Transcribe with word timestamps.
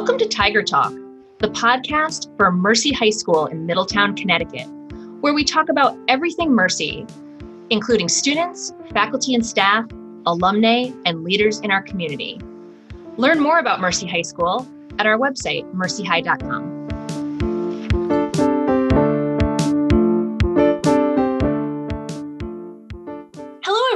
Welcome 0.00 0.16
to 0.16 0.28
Tiger 0.28 0.62
Talk, 0.62 0.94
the 1.40 1.48
podcast 1.48 2.34
for 2.38 2.50
Mercy 2.50 2.90
High 2.90 3.10
School 3.10 3.44
in 3.44 3.66
Middletown, 3.66 4.16
Connecticut, 4.16 4.66
where 5.20 5.34
we 5.34 5.44
talk 5.44 5.68
about 5.68 5.94
everything 6.08 6.54
Mercy, 6.54 7.06
including 7.68 8.08
students, 8.08 8.72
faculty 8.94 9.34
and 9.34 9.44
staff, 9.44 9.84
alumni, 10.24 10.90
and 11.04 11.22
leaders 11.22 11.60
in 11.60 11.70
our 11.70 11.82
community. 11.82 12.40
Learn 13.18 13.40
more 13.40 13.58
about 13.58 13.82
Mercy 13.82 14.06
High 14.06 14.22
School 14.22 14.66
at 14.98 15.04
our 15.04 15.18
website, 15.18 15.70
mercyhigh.com. 15.74 16.79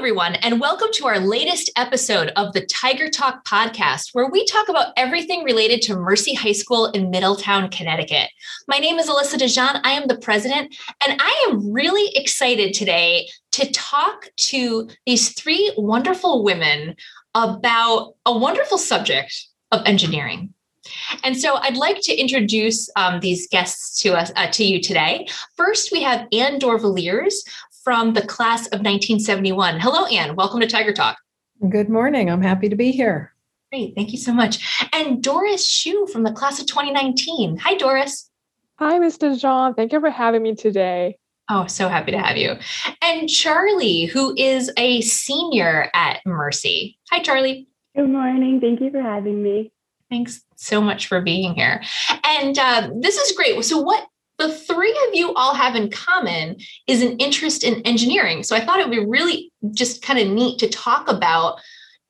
everyone, 0.05 0.35
and 0.43 0.61
welcome 0.61 0.91
to 0.93 1.07
our 1.07 1.19
latest 1.19 1.71
episode 1.77 2.31
of 2.37 2.53
the 2.53 2.61
Tiger 2.67 3.09
Talk 3.09 3.43
podcast, 3.47 4.11
where 4.13 4.29
we 4.29 4.45
talk 4.45 4.69
about 4.69 4.93
everything 4.99 5.45
related 5.45 5.81
to 5.81 5.97
Mercy 5.97 6.35
High 6.35 6.53
School 6.53 6.89
in 6.91 7.09
Middletown, 7.09 7.71
Connecticut. 7.71 8.29
My 8.69 8.77
name 8.77 8.99
is 8.99 9.09
Alissa 9.09 9.39
DeJonge. 9.39 9.81
I 9.83 9.93
am 9.93 10.07
the 10.07 10.19
president, 10.19 10.77
and 11.07 11.19
I 11.19 11.47
am 11.49 11.73
really 11.73 12.15
excited 12.17 12.75
today 12.75 13.31
to 13.53 13.73
talk 13.73 14.29
to 14.37 14.91
these 15.07 15.33
three 15.33 15.73
wonderful 15.79 16.45
women 16.45 16.97
about 17.35 18.13
a 18.27 18.37
wonderful 18.37 18.77
subject 18.77 19.47
of 19.73 19.81
engineering. 19.87 20.53
And 21.23 21.35
so 21.35 21.55
I'd 21.55 21.79
like 21.79 22.03
to 22.03 22.15
introduce 22.15 22.91
um, 22.95 23.21
these 23.21 23.49
guests 23.49 24.03
to 24.03 24.13
us 24.13 24.31
uh, 24.37 24.49
to 24.49 24.65
you 24.65 24.83
today. 24.83 25.29
First, 25.57 25.93
we 25.93 26.03
have 26.03 26.29
Anne 26.31 26.59
D'Orvilliers 26.59 27.37
from 27.85 28.15
the 28.15 28.27
class 28.27 28.63
of 28.69 28.81
1971. 28.81 29.79
Hello, 29.79 30.07
Anne. 30.07 30.35
Welcome 30.37 30.61
to 30.61 30.67
Tiger 30.67 30.95
Talk. 30.95 31.19
Good 31.69 31.91
morning. 31.91 32.31
I'm 32.31 32.41
happy 32.41 32.71
to 32.71 32.77
be 32.77 32.91
here. 32.91 33.35
Great. 33.71 33.95
Thank 33.95 34.11
you 34.11 34.19
so 34.19 34.33
much. 34.33 34.89
And 34.95 35.23
Doris 35.23 35.71
Xu 35.71 36.09
from 36.09 36.23
the 36.23 36.33
class 36.33 36.59
of 36.59 36.67
2019. 36.67 37.59
Hi, 37.59 37.75
Doris. 37.75 38.31
Hi, 38.79 38.99
Mr. 38.99 39.39
Jean. 39.39 39.75
Thank 39.75 39.93
you 39.93 40.01
for 40.01 40.09
having 40.09 40.43
me 40.43 40.55
today. 40.55 41.19
Oh, 41.51 41.67
so 41.67 41.91
happy 41.91 42.13
to 42.13 42.19
have 42.19 42.39
you. 42.39 42.57
And 43.03 43.29
Charlie, 43.29 44.07
who 44.07 44.35
is 44.35 44.73
a 44.79 45.03
senior 45.03 45.91
at 45.93 46.21
Mercy. 46.25 46.99
Hi, 47.11 47.23
Charlie. 47.23 47.69
Good 47.95 48.09
morning. 48.09 48.63
Thank 48.63 48.81
you 48.81 48.91
for 48.91 49.03
having 49.03 49.43
me. 49.43 49.73
Thanks 50.09 50.43
so 50.57 50.81
much 50.81 51.07
for 51.07 51.21
being 51.21 51.55
here. 51.55 51.83
And 52.25 52.59
uh, 52.59 52.89
this 53.01 53.19
is 53.19 53.37
great. 53.37 53.63
So, 53.65 53.81
what 53.81 54.07
the 54.47 54.53
three 54.53 54.91
of 55.09 55.15
you 55.15 55.33
all 55.35 55.55
have 55.55 55.75
in 55.75 55.91
common 55.91 56.57
is 56.87 57.03
an 57.03 57.17
interest 57.17 57.65
in 57.65 57.81
engineering. 57.83 58.43
So 58.43 58.55
I 58.55 58.65
thought 58.65 58.79
it 58.79 58.87
would 58.87 58.97
be 58.97 59.05
really 59.05 59.51
just 59.73 60.03
kind 60.03 60.19
of 60.19 60.29
neat 60.29 60.59
to 60.59 60.69
talk 60.69 61.09
about 61.09 61.61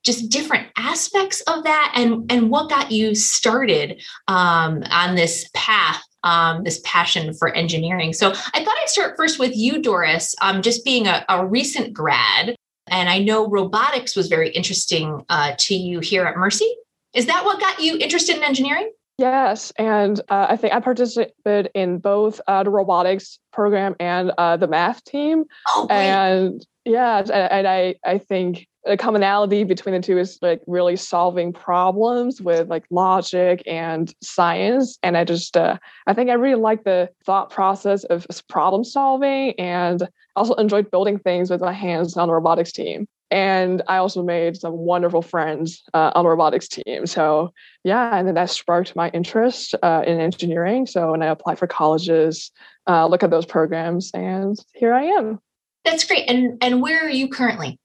just 0.05 0.31
different 0.31 0.67
aspects 0.77 1.41
of 1.43 1.65
that 1.65 1.93
and 1.95 2.31
and 2.31 2.51
what 2.51 2.69
got 2.69 2.91
you 2.91 3.15
started 3.15 4.03
um, 4.29 4.83
on 4.91 5.15
this 5.15 5.49
path 5.55 6.03
um, 6.25 6.65
this 6.65 6.81
passion 6.85 7.35
for 7.35 7.51
engineering. 7.51 8.13
So 8.13 8.31
i 8.31 8.65
thought 8.65 8.77
i'd 8.83 8.89
start 8.89 9.15
first 9.17 9.39
with 9.39 9.57
you 9.57 9.81
doris 9.81 10.35
um, 10.43 10.61
just 10.61 10.85
being 10.85 11.07
a, 11.07 11.25
a, 11.29 11.47
recent 11.47 11.93
grad. 11.93 12.57
And 12.89 13.09
i 13.09 13.19
know 13.19 13.49
robotics 13.49 14.17
was 14.17 14.27
very 14.29 14.51
interesting 14.51 15.25
uh, 15.29 15.55
to 15.59 15.75
you 15.75 16.01
here 16.01 16.25
at 16.25 16.37
mercy. 16.37 16.71
Is 17.15 17.27
that 17.27 17.45
what 17.45 17.61
got 17.61 17.81
you 17.81 17.97
interested 17.97 18.37
in 18.37 18.43
engineering 18.43 18.91
Yes, 19.17 19.73
and 19.79 20.19
uh, 20.29 20.47
I 20.51 20.57
think 20.57 20.75
I 20.75 20.81
participated 20.81 21.71
in 21.75 21.99
both 21.99 22.41
uh, 22.49 22.65
the 22.65 22.71
robotics 22.71 23.39
program 23.53 23.95
and 24.01 24.33
uh, 24.39 24.57
the 24.57 24.67
math 24.67 25.05
team. 25.05 25.45
Oh, 25.69 25.87
and 25.89 26.67
yeah, 26.85 27.19
and, 27.19 27.31
and, 27.31 27.69
I 27.69 27.95
I 28.05 28.19
think 28.19 28.67
the 28.85 28.97
commonality 28.97 29.63
between 29.63 29.95
the 29.95 30.01
two 30.01 30.19
is 30.19 30.39
like 30.43 30.61
really 30.67 30.97
solving 30.97 31.53
problems 31.53 32.43
with 32.43 32.69
like 32.69 32.85
logic 32.91 33.63
and 33.67 34.13
science. 34.21 34.99
And 35.05 35.17
I 35.17 35.23
just 35.23 35.57
uh, 35.57 35.79
I 36.09 36.13
think 36.15 36.29
I 36.29 36.35
really 36.35 36.61
like 36.61 36.83
the 36.83 37.09
thought 37.25 37.51
process 37.51 38.03
of 38.05 38.27
problem 38.49 38.83
solving, 38.83 39.53
and 39.61 40.09
also 40.35 40.55
enjoyed 40.55 40.91
building 40.91 41.21
things 41.21 41.51
with 41.51 41.61
my 41.61 41.73
hands 41.73 42.17
on 42.17 42.27
the 42.27 42.35
robotics 42.35 42.73
team 42.73 43.07
and 43.35 43.83
I 43.89 43.97
also 43.97 44.23
made 44.23 44.57
some 44.57 44.75
wonderful 44.75 45.21
friends 45.21 45.83
uh, 45.93 46.13
on 46.15 46.23
the 46.23 46.31
robotics 46.31 46.69
team. 46.69 47.05
So 47.05 47.53
yeah, 47.83 48.17
and 48.17 48.29
then 48.29 48.37
that 48.37 48.49
sparked 48.51 48.95
my 48.95 49.09
interest 49.09 49.75
uh, 49.83 50.05
in 50.07 50.21
engineering. 50.21 50.87
So 50.87 51.11
when 51.11 51.21
I 51.21 51.27
applied 51.27 51.59
for 51.59 51.67
colleges, 51.67 52.53
uh, 52.87 53.07
look 53.09 53.25
at 53.25 53.31
those 53.31 53.45
programs, 53.45 54.13
and 54.15 54.57
here 54.73 54.95
I 54.95 55.03
am. 55.03 55.41
That's 55.85 56.05
great. 56.05 56.31
And 56.31 56.63
and 56.63 56.81
where 56.81 57.05
are 57.05 57.11
you 57.11 57.29
currently? 57.29 57.81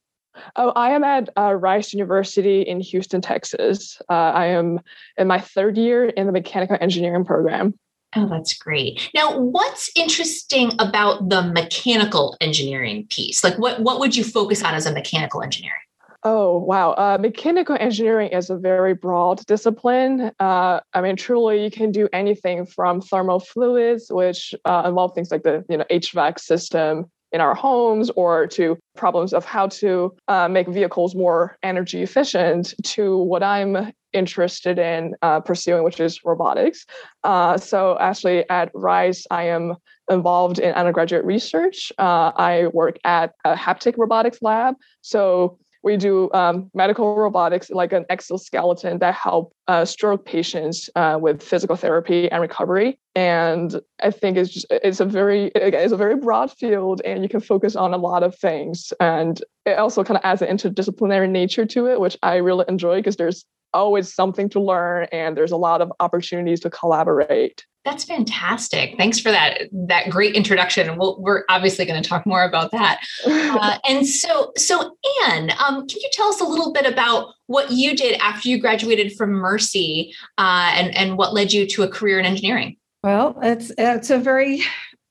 Oh, 0.56 0.70
I 0.76 0.92
am 0.92 1.04
at 1.04 1.30
uh, 1.36 1.54
Rice 1.56 1.94
University 1.94 2.62
in 2.62 2.80
Houston, 2.80 3.20
Texas. 3.20 4.00
Uh, 4.08 4.14
I 4.14 4.46
am 4.48 4.80
in 5.18 5.28
my 5.28 5.40
third 5.40 5.78
year 5.78 6.06
in 6.06 6.28
the 6.28 6.32
mechanical 6.32 6.78
engineering 6.80 7.26
program. 7.26 7.74
Oh, 8.16 8.28
that's 8.28 8.54
great. 8.54 9.10
Now, 9.14 9.38
what's 9.38 9.92
interesting 9.96 10.72
about 10.80 11.30
the 11.30 11.44
mechanical 11.44 12.36
engineering 12.42 13.06
piece? 13.10 13.44
Like, 13.44 13.58
what 13.60 13.82
what 13.82 14.00
would 14.00 14.16
you 14.16 14.24
focus 14.24 14.64
on 14.64 14.74
as 14.74 14.86
a 14.86 14.94
mechanical 14.94 15.44
engineering? 15.44 15.80
Oh, 16.24 16.58
wow. 16.58 16.92
Uh, 16.92 17.18
mechanical 17.20 17.78
engineering 17.80 18.30
is 18.32 18.50
a 18.50 18.58
very 18.58 18.94
broad 18.94 19.46
discipline. 19.46 20.32
Uh, 20.40 20.82
I 20.94 21.02
mean, 21.02 21.16
truly, 21.16 21.64
you 21.64 21.72
can 21.72 21.92
do 21.92 22.10
anything 22.12 22.66
from 22.66 23.00
thermal 23.00 23.40
fluids, 23.40 24.12
which 24.12 24.54
uh, 24.66 24.84
involve 24.86 25.16
things 25.16 25.32
like 25.32 25.44
the 25.44 25.64
you 25.70 25.78
know 25.78 25.86
HVAC 25.90 26.40
system 26.40 27.10
in 27.32 27.42
our 27.42 27.56
homes, 27.56 28.10
or 28.16 28.48
to 28.48 28.78
problems 28.96 29.34
of 29.34 29.46
how 29.46 29.68
to 29.68 30.16
uh, 30.28 30.48
make 30.48 30.68
vehicles 30.68 31.16
more 31.16 31.58
energy 31.64 32.02
efficient, 32.02 32.74
to 32.84 33.18
what 33.18 33.44
I'm 33.44 33.92
interested 34.14 34.80
in 34.80 35.14
uh, 35.22 35.40
pursuing, 35.40 35.84
which 35.84 36.00
is 36.00 36.26
robotics. 36.26 36.86
Uh, 37.24 37.58
so 37.58 37.98
actually 38.00 38.50
at 38.50 38.72
Rice, 38.74 39.26
I 39.30 39.44
am 39.44 39.76
involved 40.10 40.58
in 40.58 40.74
undergraduate 40.74 41.24
research. 41.24 41.92
Uh, 42.00 42.32
I 42.36 42.68
work 42.74 42.98
at 43.04 43.34
a 43.46 43.54
haptic 43.54 43.94
robotics 43.98 44.40
lab. 44.42 44.76
So 45.02 45.60
we 45.84 45.98
do 45.98 46.30
um, 46.34 46.70
medical 46.74 47.16
robotics 47.16 47.70
like 47.70 47.94
an 47.94 48.06
exoskeleton 48.10 49.00
that 49.00 49.14
help 49.14 49.54
uh, 49.68 49.86
stroke 49.86 50.26
patients 50.26 50.90
uh, 50.96 51.18
with 51.22 51.42
physical 51.42 51.76
therapy 51.76 52.30
and 52.32 52.42
recovery. 52.42 53.00
And 53.16 53.80
i 54.02 54.12
think 54.12 54.38
it's 54.38 54.52
just 54.52 54.66
it's 54.70 55.00
a 55.00 55.06
very 55.06 55.52
it's 55.56 55.92
a 55.92 55.98
very 55.98 56.16
broad 56.16 56.52
field 56.52 57.02
and 57.04 57.24
you 57.24 57.30
can 57.30 57.42
focus 57.42 57.76
on 57.76 57.94
a 57.94 57.98
lot 57.98 58.24
of 58.24 58.36
things. 58.36 58.94
And 59.00 59.42
it 59.66 59.78
also 59.78 60.04
kind 60.04 60.18
of 60.18 60.24
adds 60.24 60.42
an 60.42 60.56
interdisciplinary 60.56 61.30
nature 61.30 61.66
to 61.66 61.88
it 61.88 62.00
which 62.00 62.18
i 62.24 62.36
really 62.38 62.66
enjoy 62.68 62.98
because 62.98 63.18
there's 63.18 63.46
always 63.74 64.14
something 64.14 64.50
to 64.50 64.60
learn 64.60 65.08
and 65.12 65.36
there's 65.36 65.52
a 65.52 65.58
lot 65.58 65.82
of 65.82 65.92
opportunities 66.00 66.60
to 66.62 66.70
collaborate. 66.70 67.66
That's 67.86 68.04
fantastic. 68.04 68.96
Thanks 68.98 69.20
for 69.20 69.32
that 69.32 69.62
that 69.72 70.10
great 70.10 70.36
introduction 70.36 70.98
we'll, 70.98 71.20
we're 71.22 71.44
obviously 71.50 71.86
going 71.86 72.02
to 72.02 72.08
talk 72.08 72.26
more 72.26 72.44
about 72.44 72.72
that. 72.72 73.02
Uh, 73.50 73.78
and 73.88 74.06
so 74.06 74.52
so 74.58 74.96
anne 75.26 75.50
um, 75.60 75.88
can 75.88 76.00
you 76.00 76.10
tell 76.14 76.28
us 76.28 76.40
a 76.40 76.46
little 76.46 76.72
bit 76.72 76.86
about 76.86 77.34
what 77.48 77.72
you 77.72 77.96
did 77.96 78.20
after 78.22 78.48
you 78.48 78.60
graduated 78.60 79.12
from 79.18 79.32
mercy 79.32 80.14
uh, 80.38 80.72
and 80.76 80.96
and 80.96 81.18
what 81.18 81.34
led 81.34 81.52
you 81.52 81.66
to 81.66 81.84
a 81.84 81.88
career 81.88 82.20
in 82.20 82.26
engineering? 82.26 82.78
Well 83.04 83.38
it's 83.42 83.72
it's 83.78 84.12
a 84.12 84.20
very 84.20 84.62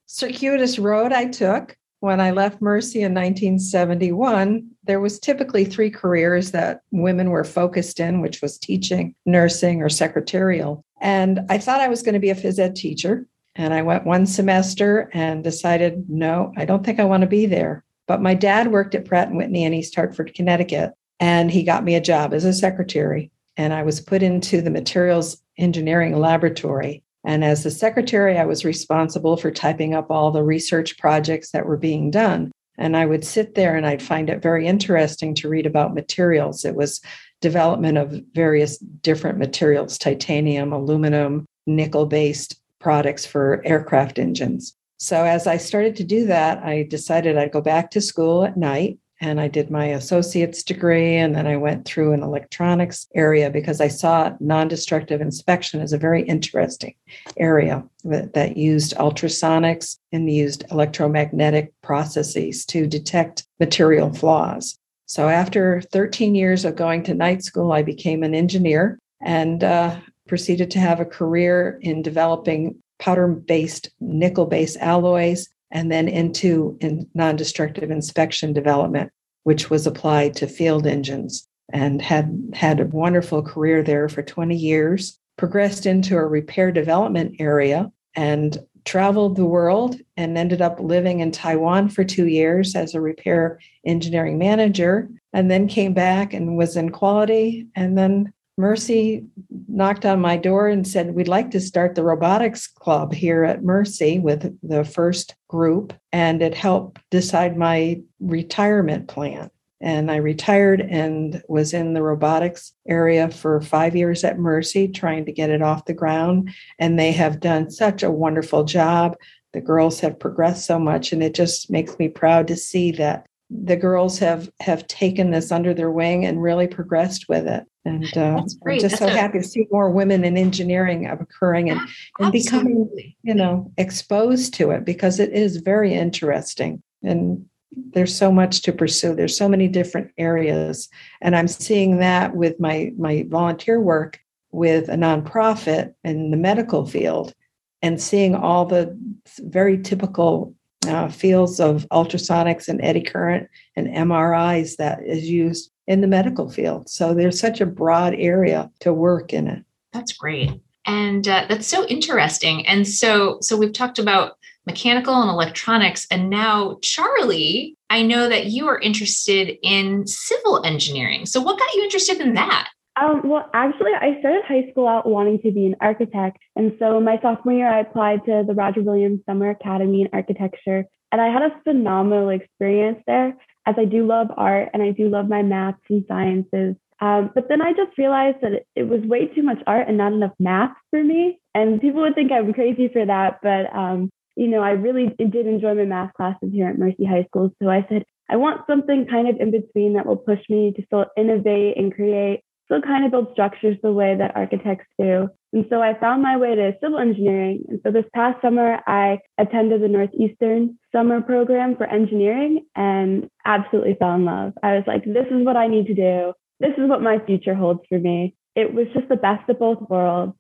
circuitous 0.07 0.79
road 0.79 1.13
i 1.13 1.27
took 1.27 1.77
when 2.01 2.21
I 2.21 2.31
left 2.31 2.63
Mercy 2.63 3.01
in 3.01 3.13
1971, 3.15 4.69
there 4.85 5.01
was 5.01 5.19
typically 5.19 5.65
three 5.65 5.91
careers 5.91 6.53
that 6.53 6.83
women 6.91 7.31
were 7.31 7.45
focused 7.45 7.99
in, 7.99 8.21
which 8.21 8.41
was 8.41 8.59
teaching, 8.59 9.15
nursing, 9.27 9.83
or 9.83 9.89
secretarial. 9.89 10.85
And 11.01 11.41
I 11.49 11.59
thought 11.59 11.81
I 11.81 11.89
was 11.89 12.03
going 12.03 12.15
to 12.15 12.21
be 12.21 12.31
a 12.31 12.35
phys 12.35 12.59
ed 12.59 12.77
teacher. 12.77 13.27
And 13.57 13.75
I 13.75 13.83
went 13.83 14.07
one 14.07 14.27
semester 14.27 15.11
and 15.13 15.43
decided, 15.43 16.09
no, 16.09 16.53
I 16.57 16.65
don't 16.65 16.85
think 16.85 17.01
I 17.01 17.05
want 17.05 17.23
to 17.23 17.27
be 17.27 17.47
there. 17.47 17.85
But 18.07 18.23
my 18.23 18.35
dad 18.35 18.71
worked 18.71 18.95
at 18.95 19.05
Pratt 19.05 19.29
and 19.29 19.37
Whitney 19.37 19.65
in 19.65 19.75
East 19.75 19.95
Hartford, 19.95 20.33
Connecticut, 20.35 20.93
and 21.19 21.51
he 21.51 21.65
got 21.65 21.85
me 21.85 21.97
a 21.97 22.01
job 22.01 22.33
as 22.33 22.45
a 22.45 22.53
secretary. 22.53 23.31
And 23.57 23.73
I 23.73 23.83
was 23.83 24.01
put 24.01 24.23
into 24.23 24.63
the 24.63 24.71
materials 24.71 25.43
engineering 25.59 26.17
laboratory. 26.17 27.03
And 27.25 27.45
as 27.45 27.63
the 27.63 27.71
secretary, 27.71 28.39
I 28.39 28.45
was 28.45 28.65
responsible 28.65 29.37
for 29.37 29.51
typing 29.51 29.95
up 29.95 30.11
all 30.11 30.31
the 30.31 30.45
research 30.45 30.99
projects 30.99 31.51
that 31.51 31.67
were 31.67 31.77
being 31.77 32.11
done. 32.11 32.53
And 32.79 32.97
I 32.97 33.07
would 33.07 33.25
sit 33.25 33.55
there 33.55 33.77
and 33.77 33.87
I'd 33.87 34.03
find 34.03 34.31
it 34.31 34.41
very 34.41 34.67
interesting 34.67 35.35
to 35.37 35.49
read 35.49 35.67
about 35.67 35.95
materials. 35.95 36.65
It 36.65 36.77
was 36.77 37.01
development 37.41 37.99
of 37.99 38.23
various 38.35 38.79
different 38.79 39.39
materials 39.39 39.99
titanium, 39.99 40.73
aluminum, 40.73 41.45
nickel 41.67 42.07
based 42.07 42.61
products 42.79 43.27
for 43.27 43.63
aircraft 43.65 44.19
engines. 44.19 44.75
So 44.99 45.25
as 45.25 45.47
I 45.47 45.57
started 45.57 45.97
to 45.97 46.05
do 46.05 46.27
that, 46.27 46.63
I 46.65 46.85
decided 46.85 47.37
I'd 47.37 47.53
go 47.53 47.61
back 47.61 47.91
to 47.93 48.01
school 48.01 48.45
at 48.45 48.57
night 48.57 48.99
and 49.21 49.41
I 49.41 49.49
did 49.49 49.71
my 49.71 49.87
associate's 49.87 50.63
degree. 50.63 51.17
And 51.17 51.35
then 51.35 51.47
I 51.47 51.57
went 51.57 51.85
through 51.85 52.13
an 52.13 52.23
electronics 52.23 53.07
area 53.15 53.51
because 53.51 53.81
I 53.81 53.89
saw 53.89 54.33
non 54.41 54.69
destructive 54.69 55.21
inspection 55.21 55.81
as 55.81 55.93
a 55.93 55.99
very 55.99 56.23
interesting 56.23 56.95
area 57.37 57.85
that, 58.05 58.35
that 58.35 58.57
used 58.57 58.95
ultrasonics 58.97 59.99
and 60.13 60.31
used 60.31 60.65
electromagnetic 60.71 61.73
processes 61.83 62.65
to 62.67 62.87
detect 62.87 63.47
material 63.61 64.13
flaws. 64.13 64.79
So 65.07 65.29
after 65.29 65.81
13 65.81 66.35
years 66.35 66.65
of 66.65 66.77
going 66.77 67.03
to 67.05 67.15
night 67.15 67.43
school, 67.43 67.73
I 67.73 67.83
became 67.83 68.23
an 68.23 68.35
engineer. 68.35 68.99
And 69.21 69.65
uh, 69.65 69.99
proceeded 70.29 70.71
to 70.71 70.79
have 70.79 71.01
a 71.01 71.05
career 71.05 71.79
in 71.81 72.03
developing 72.03 72.77
powder 73.01 73.27
based, 73.27 73.91
nickel 74.01 74.47
based 74.47 74.77
alloys, 74.77 75.49
and 75.71 75.91
then 75.91 76.09
into 76.09 76.77
in 76.81 77.09
non 77.15 77.37
destructive 77.37 77.91
inspection 77.91 78.53
development, 78.53 79.11
which 79.45 79.71
was 79.71 79.87
applied 79.87 80.35
to 80.37 80.47
field 80.47 80.87
engines 80.87 81.47
and 81.73 82.01
had 82.01 82.51
had 82.55 82.81
a 82.81 82.87
wonderful 82.87 83.43
career 83.43 83.83
there 83.83 84.09
for 84.09 84.23
20 84.23 84.57
years 84.57 85.19
progressed 85.37 85.87
into 85.87 86.17
a 86.17 86.27
repair 86.27 86.73
development 86.73 87.37
area 87.39 87.91
and 88.17 88.59
traveled 88.85 89.37
the 89.37 89.45
world 89.45 89.97
and 90.17 90.39
ended 90.39 90.63
up 90.63 90.81
living 90.81 91.21
in 91.21 91.31
Taiwan 91.31 91.89
for 91.91 92.05
two 92.05 92.27
years 92.27 92.75
as 92.75 92.95
a 92.95 93.01
repair 93.01 93.61
engineering 93.85 94.39
manager, 94.39 95.11
and 95.33 95.51
then 95.51 95.69
came 95.69 95.93
back 95.93 96.33
and 96.33 96.57
was 96.57 96.77
in 96.77 96.91
quality. 96.91 97.67
And 97.77 97.99
then 97.99 98.33
Mercy 98.57 99.25
knocked 99.69 100.07
on 100.07 100.21
my 100.21 100.37
door 100.37 100.69
and 100.69 100.87
said, 100.87 101.15
We'd 101.15 101.29
like 101.29 101.51
to 101.53 101.61
start 101.61 101.95
the 101.95 102.03
robotics 102.03 102.67
club 102.67 103.13
here 103.13 103.45
at 103.45 103.63
Mercy 103.63 104.19
with 104.19 104.59
the 104.63 104.85
first 104.85 105.37
group. 105.47 105.93
And 106.13 106.43
it 106.43 106.55
helped 106.55 107.01
decide 107.11 107.57
my 107.57 108.01
retirement 108.19 109.09
plan. 109.09 109.51
And 109.81 110.11
I 110.11 110.17
retired 110.17 110.81
and 110.81 111.41
was 111.49 111.73
in 111.73 111.93
the 111.93 112.03
robotics 112.03 112.73
area 112.89 113.31
for 113.31 113.61
five 113.61 113.95
years 113.95 114.25
at 114.25 114.39
Mercy, 114.39 114.89
trying 114.89 115.27
to 115.27 115.33
get 115.33 115.51
it 115.51 115.63
off 115.63 115.85
the 115.85 115.95
ground. 115.95 116.51
And 116.81 116.99
they 116.99 117.13
have 117.13 117.39
done 117.39 117.71
such 117.71 118.03
a 118.03 118.11
wonderful 118.11 118.65
job. 118.65 119.17
The 119.53 119.61
girls 119.61 120.01
have 120.01 120.19
progressed 120.19 120.67
so 120.67 120.79
much, 120.79 121.13
and 121.13 121.23
it 121.23 121.35
just 121.35 121.71
makes 121.71 121.99
me 121.99 122.09
proud 122.09 122.49
to 122.49 122.57
see 122.57 122.91
that 122.93 123.27
the 123.51 123.77
girls 123.77 124.19
have 124.19 124.51
have 124.61 124.87
taken 124.89 125.31
this 125.31 125.51
under 125.51 125.73
their 125.73 125.91
wing 125.91 126.25
and 126.27 126.43
really 126.43 126.67
progressed 126.67 127.29
with 127.29 127.47
it. 127.47 127.65
And 127.85 128.05
uh, 128.17 128.43
I'm 128.67 128.79
just 128.79 128.99
That's 128.99 128.99
so 128.99 129.07
a- 129.07 129.11
happy 129.11 129.39
to 129.39 129.45
see 129.45 129.67
more 129.71 129.91
women 129.91 130.25
in 130.25 130.37
engineering 130.37 131.07
occurring 131.07 131.71
and, 131.71 131.81
and 132.19 132.31
becoming, 132.31 132.91
you 133.23 133.35
know, 133.35 133.73
exposed 133.79 134.53
to 134.55 134.71
it 134.73 134.85
because 134.85 135.19
it 135.19 135.33
is 135.33 135.59
very 135.59 135.95
interesting. 135.95 136.83
And 137.03 137.47
there's 137.73 138.17
so 138.17 138.33
much 138.33 138.63
to 138.63 138.73
pursue 138.73 139.15
there's 139.15 139.37
so 139.37 139.49
many 139.49 139.69
different 139.69 140.11
areas 140.17 140.89
and 141.21 141.37
i'm 141.37 141.47
seeing 141.47 141.99
that 141.99 142.35
with 142.35 142.59
my 142.59 142.91
my 142.99 143.27
volunteer 143.29 143.79
work 143.79 144.19
with 144.51 144.89
a 144.89 144.95
nonprofit 144.95 145.93
in 146.03 146.31
the 146.31 146.37
medical 146.37 146.87
field 146.87 147.35
and 147.83 148.01
seeing 148.01 148.35
all 148.35 148.65
the 148.65 148.99
very 149.41 149.79
typical 149.79 150.55
uh, 150.87 151.09
fields 151.09 151.61
of 151.61 151.87
ultrasonics 151.91 152.69
and 152.69 152.81
eddy 152.83 153.03
current 153.03 153.49
and 153.77 153.89
mris 153.89 154.77
that 154.77 155.05
is 155.05 155.29
used 155.29 155.71
in 155.87 156.01
the 156.01 156.07
medical 156.07 156.49
field 156.49 156.89
so 156.89 157.15
there's 157.15 157.41
such 157.41 157.61
a 157.61 157.67
broad 157.67 158.15
area 158.15 158.71
to 158.81 158.93
work 158.93 159.33
in 159.33 159.49
it 159.49 159.65
that's 159.93 160.13
great 160.13 160.53
and 160.87 161.29
uh, 161.29 161.45
that's 161.49 161.67
so 161.67 161.87
interesting 161.87 162.67
and 162.67 162.87
so 162.87 163.39
so 163.41 163.57
we've 163.57 163.73
talked 163.73 163.99
about 163.99 164.39
mechanical 164.69 165.15
and 165.15 165.31
electronics. 165.31 166.07
And 166.11 166.31
now, 166.31 166.79
Charlie, 166.83 167.77
I 167.91 168.03
know 168.03 168.29
that 168.29 168.47
you 168.47 168.69
are 168.69 168.79
interested 168.79 169.57
in 169.63 170.07
civil 170.07 170.65
engineering. 170.65 171.27
So, 171.27 171.41
what 171.41 171.59
got 171.59 171.75
you 171.75 171.83
interested 171.83 172.21
in 172.21 172.35
that? 172.35 172.69
Um, 173.01 173.23
well, 173.25 173.49
actually, 173.55 173.93
I 173.95 174.19
started 174.19 174.43
high 174.47 174.71
school 174.71 174.89
out 174.89 175.07
wanting 175.07 175.41
to 175.43 175.53
be 175.53 175.67
an 175.67 175.77
architect. 175.81 176.39
And 176.57 176.73
so, 176.79 177.01
my 177.01 177.19
sophomore 177.23 177.55
year, 177.55 177.71
I 177.71 177.81
applied 177.81 178.25
to 178.25 178.45
the 178.47 178.55
Roger 178.55 178.83
Williams 178.83 179.21
Summer 179.27 179.51
Academy 179.51 180.03
in 180.03 180.09
Architecture. 180.13 180.85
And 181.13 181.21
I 181.21 181.29
had 181.29 181.43
a 181.43 181.61
phenomenal 181.65 182.31
experience 182.31 183.03
there, 183.07 183.37
as 183.67 183.77
I 183.79 183.85
do 183.85 184.07
love 184.07 184.29
art 184.37 184.71
and 184.75 184.83
I 184.83 184.91
do 184.91 185.09
love 185.09 185.29
my 185.29 185.43
maths 185.43 185.79
and 185.89 186.05
sciences. 186.09 186.77
Um, 187.01 187.31
but 187.35 187.49
then 187.49 187.63
I 187.63 187.73
just 187.73 187.97
realized 187.97 188.39
that 188.43 188.65
it, 188.75 188.89
was 188.89 189.01
way 189.03 189.27
too 189.29 189.43
much 189.43 189.59
art 189.67 189.89
and 189.89 189.97
not 189.97 190.13
enough 190.13 190.33
math 190.39 190.77
for 190.91 191.03
me. 191.03 191.39
And 191.55 191.81
people 191.81 192.01
would 192.03 192.15
think 192.15 192.33
I'm 192.33 192.53
crazy 192.53 192.89
for 192.93 193.07
that, 193.07 193.39
but 193.43 193.75
um, 193.75 194.11
you 194.37 194.49
know, 194.49 194.61
I 194.61 194.71
really 194.71 195.15
did 195.19 195.47
enjoy 195.47 195.75
my 195.75 195.85
math 195.85 196.13
classes 196.15 196.51
here 196.53 196.69
at 196.69 196.79
Mercy 196.79 197.05
High 197.05 197.25
School. 197.25 197.53
So 197.63 197.69
I 197.69 197.87
said, 197.89 198.05
I 198.31 198.37
want 198.37 198.67
something 198.67 199.07
kind 199.07 199.29
of 199.29 199.37
in 199.41 199.51
between 199.51 199.95
that 199.95 200.07
will 200.07 200.17
push 200.17 200.41
me 200.49 200.73
to 200.77 200.83
still 200.87 201.07
innovate 201.17 201.77
and 201.77 201.95
create, 201.95 202.43
still 202.69 202.83
kind 202.83 203.05
of 203.05 203.11
build 203.11 203.29
structures 203.33 203.77
the 203.83 203.93
way 203.93 204.15
that 204.15 204.37
architects 204.37 204.87
do. 204.99 205.29
And 205.55 205.65
so 205.71 205.81
I 205.81 205.99
found 205.99 206.23
my 206.23 206.37
way 206.37 206.55
to 206.55 206.77
civil 206.83 206.99
engineering. 206.99 207.65
And 207.69 207.81
so 207.83 207.91
this 207.91 208.05
past 208.15 208.41
summer, 208.43 208.79
I 208.87 209.21
attended 209.39 209.81
the 209.81 209.89
Northeastern 209.89 210.79
summer 210.93 211.23
program 211.23 211.77
for 211.77 211.87
engineering 211.87 212.67
and 212.77 213.31
absolutely 213.47 213.97
fell 213.99 214.15
in 214.15 214.27
love. 214.27 214.53
I 214.63 214.75
was 214.75 214.85
like, 214.87 215.05
this 215.05 215.27
is 215.31 215.47
what 215.47 215.57
I 215.57 215.67
need 215.67 215.87
to 215.87 215.95
do. 215.95 216.35
This 216.61 216.73
is 216.77 216.89
what 216.89 217.01
my 217.03 217.19
future 217.25 217.55
holds 217.55 217.81
for 217.89 217.99
me. 217.99 218.35
It 218.55 218.75
was 218.75 218.87
just 218.93 219.09
the 219.09 219.17
best 219.17 219.49
of 219.49 219.59
both 219.59 219.81
worlds. 219.89 220.35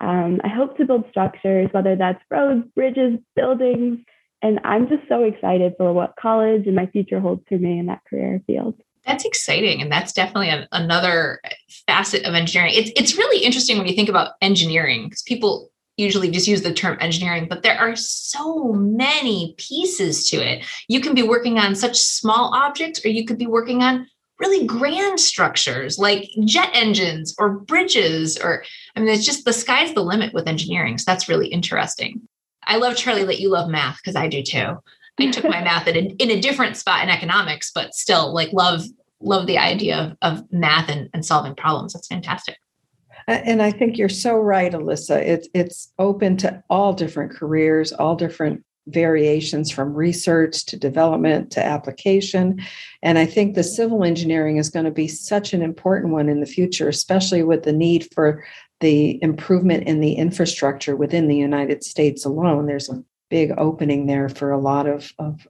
Um, 0.00 0.40
I 0.42 0.48
hope 0.48 0.78
to 0.78 0.86
build 0.86 1.04
structures, 1.10 1.68
whether 1.72 1.96
that's 1.96 2.22
roads, 2.30 2.66
bridges, 2.74 3.18
buildings. 3.36 3.98
And 4.40 4.60
I'm 4.64 4.88
just 4.88 5.02
so 5.08 5.24
excited 5.24 5.74
for 5.76 5.92
what 5.92 6.14
college 6.20 6.66
and 6.66 6.76
my 6.76 6.86
future 6.86 7.20
holds 7.20 7.42
for 7.48 7.58
me 7.58 7.78
in 7.78 7.86
that 7.86 8.02
career 8.08 8.42
field. 8.46 8.80
That's 9.06 9.24
exciting. 9.24 9.82
And 9.82 9.92
that's 9.92 10.12
definitely 10.12 10.48
a, 10.48 10.66
another 10.72 11.40
facet 11.86 12.24
of 12.24 12.34
engineering. 12.34 12.72
It's, 12.74 12.90
it's 12.96 13.18
really 13.18 13.44
interesting 13.44 13.78
when 13.78 13.86
you 13.86 13.94
think 13.94 14.08
about 14.08 14.32
engineering 14.40 15.04
because 15.04 15.22
people 15.22 15.70
usually 15.96 16.30
just 16.30 16.48
use 16.48 16.62
the 16.62 16.72
term 16.72 16.96
engineering, 17.00 17.46
but 17.48 17.62
there 17.62 17.78
are 17.78 17.94
so 17.94 18.72
many 18.72 19.54
pieces 19.58 20.28
to 20.30 20.36
it. 20.36 20.64
You 20.88 21.00
can 21.00 21.14
be 21.14 21.22
working 21.22 21.58
on 21.58 21.74
such 21.74 21.96
small 21.98 22.52
objects, 22.54 23.04
or 23.04 23.08
you 23.08 23.24
could 23.24 23.38
be 23.38 23.46
working 23.46 23.82
on 23.82 24.08
really 24.40 24.66
grand 24.66 25.20
structures 25.20 25.98
like 25.98 26.28
jet 26.44 26.70
engines 26.74 27.34
or 27.38 27.50
bridges 27.50 28.36
or 28.36 28.64
i 28.96 29.00
mean 29.00 29.08
it's 29.08 29.24
just 29.24 29.44
the 29.44 29.52
sky's 29.52 29.94
the 29.94 30.02
limit 30.02 30.34
with 30.34 30.48
engineering 30.48 30.98
so 30.98 31.04
that's 31.06 31.28
really 31.28 31.46
interesting 31.46 32.20
i 32.64 32.76
love 32.76 32.96
charlie 32.96 33.24
that 33.24 33.38
you 33.38 33.48
love 33.48 33.70
math 33.70 33.96
because 33.98 34.16
i 34.16 34.26
do 34.26 34.42
too 34.42 34.76
i 35.18 35.30
took 35.30 35.44
my 35.44 35.62
math 35.62 35.86
in 35.86 35.96
in 35.96 36.30
a 36.30 36.40
different 36.40 36.76
spot 36.76 37.02
in 37.02 37.10
economics 37.10 37.70
but 37.74 37.94
still 37.94 38.32
like 38.32 38.52
love 38.52 38.84
love 39.20 39.46
the 39.46 39.56
idea 39.56 40.16
of, 40.22 40.38
of 40.38 40.52
math 40.52 40.88
and, 40.88 41.08
and 41.14 41.24
solving 41.24 41.54
problems 41.54 41.92
that's 41.92 42.08
fantastic 42.08 42.56
and 43.26 43.62
I 43.62 43.70
think 43.70 43.96
you're 43.96 44.08
so 44.08 44.36
right, 44.36 44.72
Alissa. 44.72 45.16
It's 45.16 45.48
it's 45.54 45.92
open 45.98 46.36
to 46.38 46.62
all 46.68 46.92
different 46.92 47.32
careers, 47.32 47.92
all 47.92 48.16
different 48.16 48.62
variations 48.88 49.70
from 49.70 49.94
research 49.94 50.66
to 50.66 50.76
development 50.76 51.50
to 51.52 51.64
application. 51.64 52.60
And 53.02 53.18
I 53.18 53.24
think 53.24 53.54
the 53.54 53.64
civil 53.64 54.04
engineering 54.04 54.58
is 54.58 54.68
going 54.68 54.84
to 54.84 54.90
be 54.90 55.08
such 55.08 55.54
an 55.54 55.62
important 55.62 56.12
one 56.12 56.28
in 56.28 56.40
the 56.40 56.46
future, 56.46 56.88
especially 56.88 57.42
with 57.42 57.62
the 57.62 57.72
need 57.72 58.08
for 58.12 58.44
the 58.80 59.22
improvement 59.22 59.84
in 59.84 60.00
the 60.00 60.12
infrastructure 60.14 60.96
within 60.96 61.28
the 61.28 61.36
United 61.36 61.82
States 61.82 62.26
alone. 62.26 62.66
There's 62.66 62.90
a 62.90 63.02
big 63.34 63.52
opening 63.58 64.06
there 64.06 64.28
for 64.28 64.52
a 64.52 64.58
lot 64.58 64.86
of, 64.86 65.12
of 65.18 65.46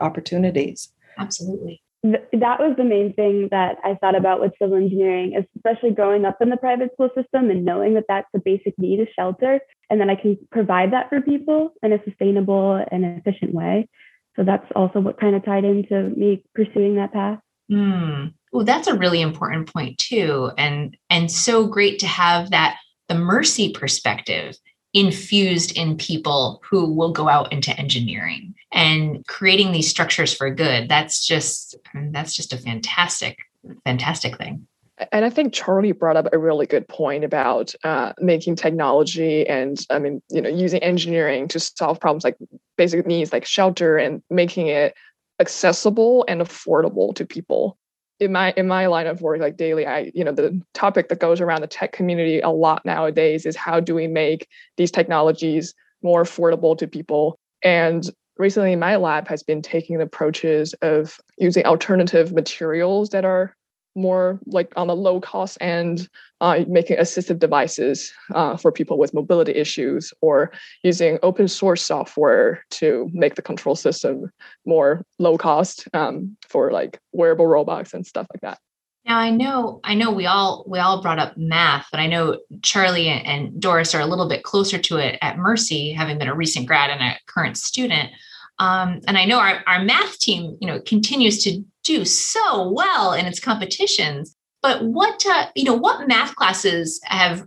opportunities. 0.00 0.92
Absolutely 1.18 1.80
that 2.04 2.60
was 2.60 2.74
the 2.76 2.84
main 2.84 3.14
thing 3.14 3.48
that 3.50 3.78
I 3.82 3.94
thought 3.94 4.14
about 4.14 4.38
with 4.38 4.52
civil 4.60 4.76
engineering, 4.76 5.42
especially 5.56 5.90
growing 5.90 6.26
up 6.26 6.36
in 6.42 6.50
the 6.50 6.56
private 6.58 6.92
school 6.92 7.08
system 7.16 7.48
and 7.48 7.64
knowing 7.64 7.94
that 7.94 8.04
that's 8.08 8.28
a 8.36 8.38
basic 8.38 8.78
need 8.78 9.00
is 9.00 9.08
shelter, 9.16 9.58
and 9.88 9.98
then 9.98 10.10
I 10.10 10.14
can 10.14 10.36
provide 10.52 10.92
that 10.92 11.08
for 11.08 11.22
people 11.22 11.72
in 11.82 11.94
a 11.94 12.04
sustainable 12.04 12.84
and 12.90 13.06
efficient 13.06 13.54
way. 13.54 13.88
So 14.36 14.44
that's 14.44 14.66
also 14.76 15.00
what 15.00 15.18
kind 15.18 15.34
of 15.34 15.44
tied 15.46 15.64
into 15.64 16.10
me 16.10 16.44
pursuing 16.54 16.96
that 16.96 17.12
path. 17.12 17.38
Mm. 17.72 18.34
Well, 18.52 18.66
that's 18.66 18.88
a 18.88 18.98
really 18.98 19.22
important 19.22 19.72
point 19.72 19.96
too, 19.96 20.50
and 20.58 20.94
and 21.08 21.30
so 21.30 21.66
great 21.66 22.00
to 22.00 22.06
have 22.06 22.50
that 22.50 22.76
the 23.08 23.14
mercy 23.14 23.72
perspective 23.72 24.56
infused 24.94 25.76
in 25.76 25.96
people 25.96 26.62
who 26.64 26.90
will 26.90 27.12
go 27.12 27.28
out 27.28 27.52
into 27.52 27.76
engineering. 27.78 28.54
And 28.72 29.26
creating 29.26 29.72
these 29.72 29.88
structures 29.88 30.34
for 30.34 30.50
good 30.50 30.88
that's 30.88 31.26
just 31.26 31.76
that's 32.10 32.34
just 32.34 32.52
a 32.52 32.58
fantastic 32.58 33.38
fantastic 33.84 34.36
thing. 34.38 34.66
And 35.10 35.24
I 35.24 35.30
think 35.30 35.52
Charlie 35.52 35.92
brought 35.92 36.16
up 36.16 36.28
a 36.32 36.38
really 36.38 36.66
good 36.66 36.86
point 36.86 37.24
about 37.24 37.74
uh, 37.82 38.12
making 38.20 38.54
technology 38.56 39.46
and 39.48 39.84
I 39.90 39.98
mean, 39.98 40.22
you 40.30 40.40
know, 40.40 40.48
using 40.48 40.82
engineering 40.82 41.48
to 41.48 41.60
solve 41.60 42.00
problems 42.00 42.24
like 42.24 42.36
basic 42.76 43.06
needs 43.06 43.32
like 43.32 43.44
shelter 43.44 43.96
and 43.96 44.22
making 44.30 44.68
it 44.68 44.94
accessible 45.40 46.24
and 46.28 46.40
affordable 46.40 47.14
to 47.16 47.26
people 47.26 47.76
in 48.20 48.32
my 48.32 48.52
in 48.56 48.68
my 48.68 48.86
line 48.86 49.06
of 49.06 49.20
work 49.20 49.40
like 49.40 49.56
daily 49.56 49.86
i 49.86 50.10
you 50.14 50.22
know 50.22 50.30
the 50.30 50.60
topic 50.72 51.08
that 51.08 51.18
goes 51.18 51.40
around 51.40 51.62
the 51.62 51.66
tech 51.66 51.92
community 51.92 52.40
a 52.40 52.48
lot 52.48 52.84
nowadays 52.84 53.44
is 53.44 53.56
how 53.56 53.80
do 53.80 53.94
we 53.94 54.06
make 54.06 54.48
these 54.76 54.90
technologies 54.90 55.74
more 56.04 56.22
affordable 56.22 56.78
to 56.78 56.86
people? 56.86 57.40
And 57.62 58.08
recently 58.36 58.76
my 58.76 58.94
lab 58.96 59.26
has 59.26 59.42
been 59.42 59.62
taking 59.62 60.00
approaches 60.00 60.74
of 60.74 61.18
using 61.38 61.64
alternative 61.64 62.32
materials 62.32 63.08
that 63.08 63.24
are 63.24 63.56
more 63.94 64.40
like 64.46 64.72
on 64.76 64.86
the 64.86 64.96
low 64.96 65.20
cost 65.20 65.58
end, 65.60 66.08
uh, 66.40 66.64
making 66.68 66.96
assistive 66.96 67.38
devices 67.38 68.12
uh, 68.34 68.56
for 68.56 68.72
people 68.72 68.98
with 68.98 69.14
mobility 69.14 69.52
issues, 69.52 70.12
or 70.20 70.52
using 70.82 71.18
open 71.22 71.48
source 71.48 71.82
software 71.82 72.64
to 72.70 73.10
make 73.12 73.34
the 73.34 73.42
control 73.42 73.76
system 73.76 74.30
more 74.66 75.04
low 75.18 75.38
cost 75.38 75.88
um, 75.94 76.36
for 76.48 76.70
like 76.70 76.98
wearable 77.12 77.46
robots 77.46 77.94
and 77.94 78.06
stuff 78.06 78.26
like 78.32 78.40
that. 78.40 78.58
Now 79.06 79.18
I 79.18 79.30
know 79.30 79.80
I 79.84 79.94
know 79.94 80.10
we 80.10 80.24
all 80.24 80.64
we 80.66 80.78
all 80.78 81.02
brought 81.02 81.18
up 81.18 81.36
math, 81.36 81.88
but 81.90 82.00
I 82.00 82.06
know 82.06 82.38
Charlie 82.62 83.08
and 83.08 83.60
Doris 83.60 83.94
are 83.94 84.00
a 84.00 84.06
little 84.06 84.28
bit 84.28 84.44
closer 84.44 84.78
to 84.78 84.96
it 84.96 85.18
at 85.20 85.36
Mercy, 85.36 85.92
having 85.92 86.18
been 86.18 86.28
a 86.28 86.34
recent 86.34 86.66
grad 86.66 86.90
and 86.90 87.02
a 87.02 87.18
current 87.26 87.58
student. 87.58 88.10
Um, 88.58 89.00
and 89.06 89.18
I 89.18 89.24
know 89.24 89.38
our, 89.38 89.62
our 89.66 89.82
math 89.82 90.18
team, 90.18 90.56
you 90.60 90.66
know, 90.66 90.80
continues 90.80 91.42
to 91.44 91.62
do 91.82 92.04
so 92.04 92.70
well 92.70 93.12
in 93.12 93.26
its 93.26 93.40
competitions. 93.40 94.36
But 94.62 94.84
what 94.84 95.24
uh, 95.26 95.48
you 95.54 95.64
know, 95.64 95.74
what 95.74 96.08
math 96.08 96.34
classes 96.36 97.00
have 97.04 97.46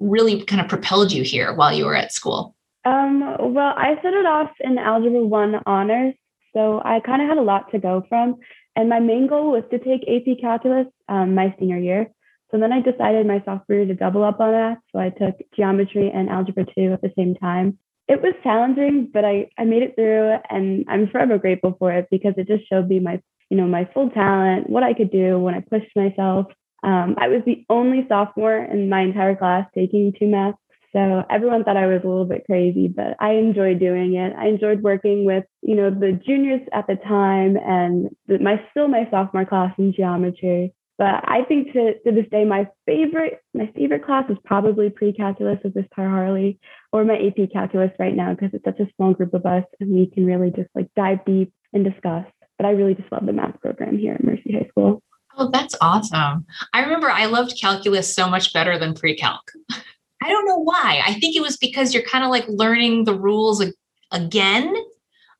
really 0.00 0.42
kind 0.44 0.62
of 0.62 0.68
propelled 0.68 1.12
you 1.12 1.22
here 1.22 1.52
while 1.52 1.72
you 1.72 1.84
were 1.84 1.96
at 1.96 2.12
school? 2.12 2.54
Um, 2.84 3.20
well, 3.20 3.74
I 3.76 3.96
started 4.00 4.26
off 4.26 4.50
in 4.60 4.78
Algebra 4.78 5.24
One 5.24 5.56
honors, 5.66 6.14
so 6.54 6.80
I 6.84 7.00
kind 7.00 7.22
of 7.22 7.28
had 7.28 7.38
a 7.38 7.42
lot 7.42 7.70
to 7.72 7.78
go 7.78 8.04
from. 8.08 8.36
And 8.76 8.88
my 8.88 9.00
main 9.00 9.26
goal 9.26 9.52
was 9.52 9.64
to 9.70 9.78
take 9.78 10.02
AP 10.08 10.40
Calculus 10.40 10.86
um, 11.08 11.34
my 11.34 11.54
senior 11.58 11.78
year. 11.78 12.10
So 12.50 12.58
then 12.58 12.72
I 12.72 12.80
decided 12.80 13.26
my 13.26 13.38
sophomore 13.44 13.78
year 13.78 13.86
to 13.86 13.94
double 13.94 14.22
up 14.22 14.40
on 14.40 14.52
that. 14.52 14.78
So 14.92 14.98
I 14.98 15.10
took 15.10 15.36
geometry 15.56 16.10
and 16.14 16.28
algebra 16.28 16.64
two 16.76 16.92
at 16.92 17.00
the 17.00 17.12
same 17.16 17.34
time. 17.34 17.78
It 18.06 18.20
was 18.20 18.34
challenging, 18.42 19.10
but 19.12 19.24
I, 19.24 19.48
I 19.58 19.64
made 19.64 19.82
it 19.82 19.94
through 19.94 20.36
and 20.50 20.84
I'm 20.88 21.08
forever 21.08 21.38
grateful 21.38 21.74
for 21.78 21.92
it 21.92 22.08
because 22.10 22.34
it 22.36 22.46
just 22.46 22.68
showed 22.68 22.88
me 22.88 23.00
my, 23.00 23.20
you 23.48 23.56
know, 23.56 23.66
my 23.66 23.88
full 23.94 24.10
talent, 24.10 24.68
what 24.68 24.82
I 24.82 24.92
could 24.92 25.10
do 25.10 25.38
when 25.38 25.54
I 25.54 25.60
pushed 25.60 25.94
myself. 25.96 26.46
Um, 26.82 27.16
I 27.18 27.28
was 27.28 27.40
the 27.46 27.64
only 27.70 28.04
sophomore 28.08 28.56
in 28.56 28.90
my 28.90 29.00
entire 29.00 29.36
class 29.36 29.66
taking 29.74 30.12
two 30.18 30.26
math 30.26 30.54
so 30.94 31.24
everyone 31.28 31.64
thought 31.64 31.76
I 31.76 31.88
was 31.88 32.02
a 32.04 32.08
little 32.08 32.24
bit 32.24 32.44
crazy, 32.46 32.86
but 32.86 33.16
I 33.18 33.32
enjoyed 33.32 33.80
doing 33.80 34.14
it. 34.14 34.32
I 34.38 34.46
enjoyed 34.46 34.80
working 34.80 35.24
with, 35.24 35.44
you 35.60 35.74
know, 35.74 35.90
the 35.90 36.12
juniors 36.24 36.60
at 36.72 36.86
the 36.86 36.94
time 36.94 37.56
and 37.56 38.14
my 38.40 38.62
still 38.70 38.86
my 38.86 39.08
sophomore 39.10 39.44
class 39.44 39.74
in 39.76 39.92
geometry. 39.92 40.72
But 40.96 41.28
I 41.28 41.42
think 41.48 41.72
to, 41.72 41.98
to 41.98 42.12
this 42.12 42.28
day, 42.30 42.44
my 42.44 42.68
favorite 42.86 43.40
my 43.52 43.70
favorite 43.74 44.04
class 44.04 44.30
is 44.30 44.36
probably 44.44 44.90
pre-calculus 44.90 45.58
with 45.64 45.74
Miss 45.74 45.86
Tar 45.94 46.08
Harley 46.08 46.58
or 46.92 47.04
my 47.04 47.16
AP 47.16 47.50
calculus 47.52 47.90
right 47.98 48.14
now 48.14 48.32
because 48.32 48.50
it's 48.52 48.64
such 48.64 48.78
a 48.78 48.90
small 48.96 49.12
group 49.12 49.34
of 49.34 49.44
us 49.44 49.64
and 49.80 49.90
we 49.90 50.06
can 50.06 50.24
really 50.24 50.50
just 50.50 50.68
like 50.74 50.88
dive 50.94 51.24
deep 51.24 51.52
and 51.72 51.84
discuss. 51.84 52.26
But 52.58 52.66
I 52.66 52.70
really 52.70 52.94
just 52.94 53.10
love 53.10 53.26
the 53.26 53.32
math 53.32 53.60
program 53.60 53.98
here 53.98 54.14
at 54.14 54.22
Mercy 54.22 54.52
High 54.52 54.68
School. 54.68 55.02
Oh, 55.36 55.50
that's 55.50 55.74
awesome. 55.80 56.46
I 56.72 56.82
remember 56.82 57.10
I 57.10 57.26
loved 57.26 57.58
calculus 57.60 58.14
so 58.14 58.28
much 58.28 58.52
better 58.52 58.78
than 58.78 58.94
pre-calc. 58.94 59.50
I 60.22 60.28
don't 60.28 60.46
know 60.46 60.58
why. 60.58 61.02
I 61.04 61.14
think 61.14 61.34
it 61.34 61.42
was 61.42 61.56
because 61.56 61.92
you're 61.92 62.04
kind 62.04 62.24
of 62.24 62.30
like 62.30 62.44
learning 62.46 63.04
the 63.04 63.18
rules 63.18 63.64
again. 64.12 64.74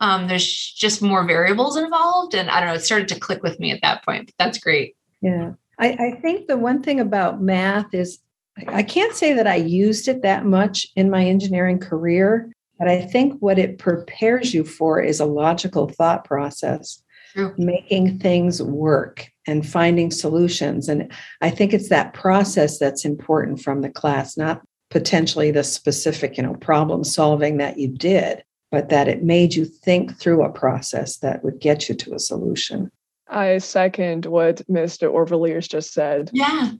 Um, 0.00 0.26
there's 0.26 0.72
just 0.76 1.00
more 1.00 1.24
variables 1.24 1.76
involved. 1.76 2.34
And 2.34 2.50
I 2.50 2.58
don't 2.58 2.70
know, 2.70 2.74
it 2.74 2.84
started 2.84 3.08
to 3.08 3.20
click 3.20 3.44
with 3.44 3.60
me 3.60 3.70
at 3.70 3.80
that 3.82 4.04
point. 4.04 4.26
But 4.26 4.34
that's 4.36 4.58
great. 4.58 4.96
Yeah. 5.24 5.52
I, 5.78 5.88
I 5.88 6.20
think 6.20 6.48
the 6.48 6.58
one 6.58 6.82
thing 6.82 7.00
about 7.00 7.40
math 7.40 7.94
is 7.94 8.18
I 8.68 8.82
can't 8.82 9.14
say 9.14 9.32
that 9.32 9.46
I 9.46 9.56
used 9.56 10.06
it 10.06 10.20
that 10.20 10.44
much 10.44 10.86
in 10.96 11.10
my 11.10 11.24
engineering 11.24 11.78
career, 11.80 12.52
but 12.78 12.88
I 12.88 13.00
think 13.00 13.40
what 13.40 13.58
it 13.58 13.78
prepares 13.78 14.52
you 14.52 14.64
for 14.64 15.00
is 15.00 15.20
a 15.20 15.24
logical 15.24 15.88
thought 15.88 16.24
process, 16.24 17.02
True. 17.32 17.54
making 17.56 18.18
things 18.18 18.62
work 18.62 19.26
and 19.46 19.66
finding 19.66 20.10
solutions. 20.10 20.88
And 20.90 21.10
I 21.40 21.48
think 21.48 21.72
it's 21.72 21.88
that 21.88 22.12
process 22.12 22.78
that's 22.78 23.06
important 23.06 23.62
from 23.62 23.80
the 23.80 23.90
class, 23.90 24.36
not 24.36 24.60
potentially 24.90 25.50
the 25.50 25.64
specific, 25.64 26.36
you 26.36 26.42
know, 26.42 26.54
problem 26.54 27.02
solving 27.02 27.56
that 27.56 27.78
you 27.78 27.88
did, 27.88 28.44
but 28.70 28.90
that 28.90 29.08
it 29.08 29.24
made 29.24 29.54
you 29.54 29.64
think 29.64 30.18
through 30.20 30.44
a 30.44 30.52
process 30.52 31.16
that 31.18 31.42
would 31.42 31.60
get 31.60 31.88
you 31.88 31.94
to 31.94 32.14
a 32.14 32.18
solution. 32.18 32.92
I 33.34 33.58
second 33.58 34.26
what 34.26 34.66
Mr. 34.68 35.10
D'Orvilliers 35.10 35.68
just 35.68 35.92
said. 35.92 36.30
Yeah. 36.32 36.70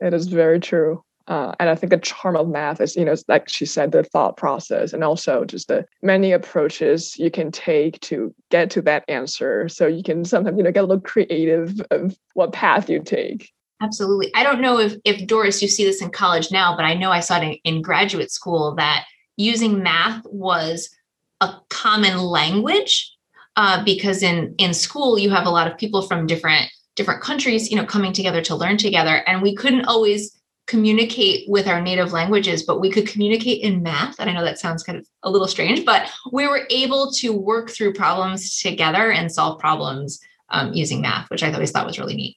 It 0.00 0.14
is 0.14 0.28
very 0.28 0.60
true. 0.60 1.02
Uh, 1.28 1.52
and 1.58 1.68
I 1.68 1.74
think 1.74 1.90
the 1.90 1.98
charm 1.98 2.36
of 2.36 2.48
math 2.48 2.80
is, 2.80 2.94
you 2.94 3.04
know, 3.04 3.16
like 3.26 3.48
she 3.48 3.66
said, 3.66 3.90
the 3.90 4.04
thought 4.04 4.36
process 4.36 4.92
and 4.92 5.02
also 5.02 5.44
just 5.44 5.66
the 5.66 5.84
many 6.00 6.30
approaches 6.30 7.18
you 7.18 7.32
can 7.32 7.50
take 7.50 7.98
to 8.00 8.32
get 8.50 8.70
to 8.70 8.82
that 8.82 9.04
answer. 9.08 9.68
So 9.68 9.88
you 9.88 10.04
can 10.04 10.24
sometimes, 10.24 10.56
you 10.56 10.62
know, 10.62 10.70
get 10.70 10.84
a 10.84 10.86
little 10.86 11.00
creative 11.00 11.80
of 11.90 12.16
what 12.34 12.52
path 12.52 12.88
you 12.88 13.02
take. 13.02 13.50
Absolutely. 13.82 14.32
I 14.36 14.44
don't 14.44 14.60
know 14.60 14.78
if, 14.78 14.94
if 15.04 15.26
Doris, 15.26 15.60
you 15.60 15.68
see 15.68 15.84
this 15.84 16.00
in 16.00 16.10
college 16.10 16.52
now, 16.52 16.76
but 16.76 16.84
I 16.84 16.94
know 16.94 17.10
I 17.10 17.20
saw 17.20 17.38
it 17.38 17.42
in, 17.42 17.52
in 17.64 17.82
graduate 17.82 18.30
school 18.30 18.76
that 18.76 19.04
using 19.36 19.82
math 19.82 20.22
was 20.26 20.88
a 21.40 21.54
common 21.68 22.18
language 22.18 23.15
uh, 23.56 23.82
because 23.84 24.22
in 24.22 24.54
in 24.58 24.74
school 24.74 25.18
you 25.18 25.30
have 25.30 25.46
a 25.46 25.50
lot 25.50 25.70
of 25.70 25.78
people 25.78 26.02
from 26.02 26.26
different 26.26 26.70
different 26.94 27.22
countries, 27.22 27.70
you 27.70 27.76
know, 27.76 27.84
coming 27.84 28.12
together 28.12 28.42
to 28.42 28.56
learn 28.56 28.76
together, 28.76 29.22
and 29.26 29.42
we 29.42 29.54
couldn't 29.54 29.84
always 29.86 30.32
communicate 30.66 31.48
with 31.48 31.68
our 31.68 31.80
native 31.80 32.12
languages, 32.12 32.64
but 32.64 32.80
we 32.80 32.90
could 32.90 33.06
communicate 33.06 33.62
in 33.62 33.82
math. 33.82 34.18
And 34.18 34.28
I 34.28 34.32
know 34.32 34.44
that 34.44 34.58
sounds 34.58 34.82
kind 34.82 34.98
of 34.98 35.06
a 35.22 35.30
little 35.30 35.46
strange, 35.46 35.84
but 35.84 36.10
we 36.32 36.48
were 36.48 36.66
able 36.70 37.12
to 37.12 37.32
work 37.32 37.70
through 37.70 37.92
problems 37.92 38.60
together 38.60 39.12
and 39.12 39.30
solve 39.30 39.60
problems 39.60 40.18
um, 40.50 40.72
using 40.72 41.00
math, 41.00 41.30
which 41.30 41.44
I 41.44 41.52
always 41.52 41.70
thought 41.70 41.86
was 41.86 41.98
really 41.98 42.16
neat. 42.16 42.36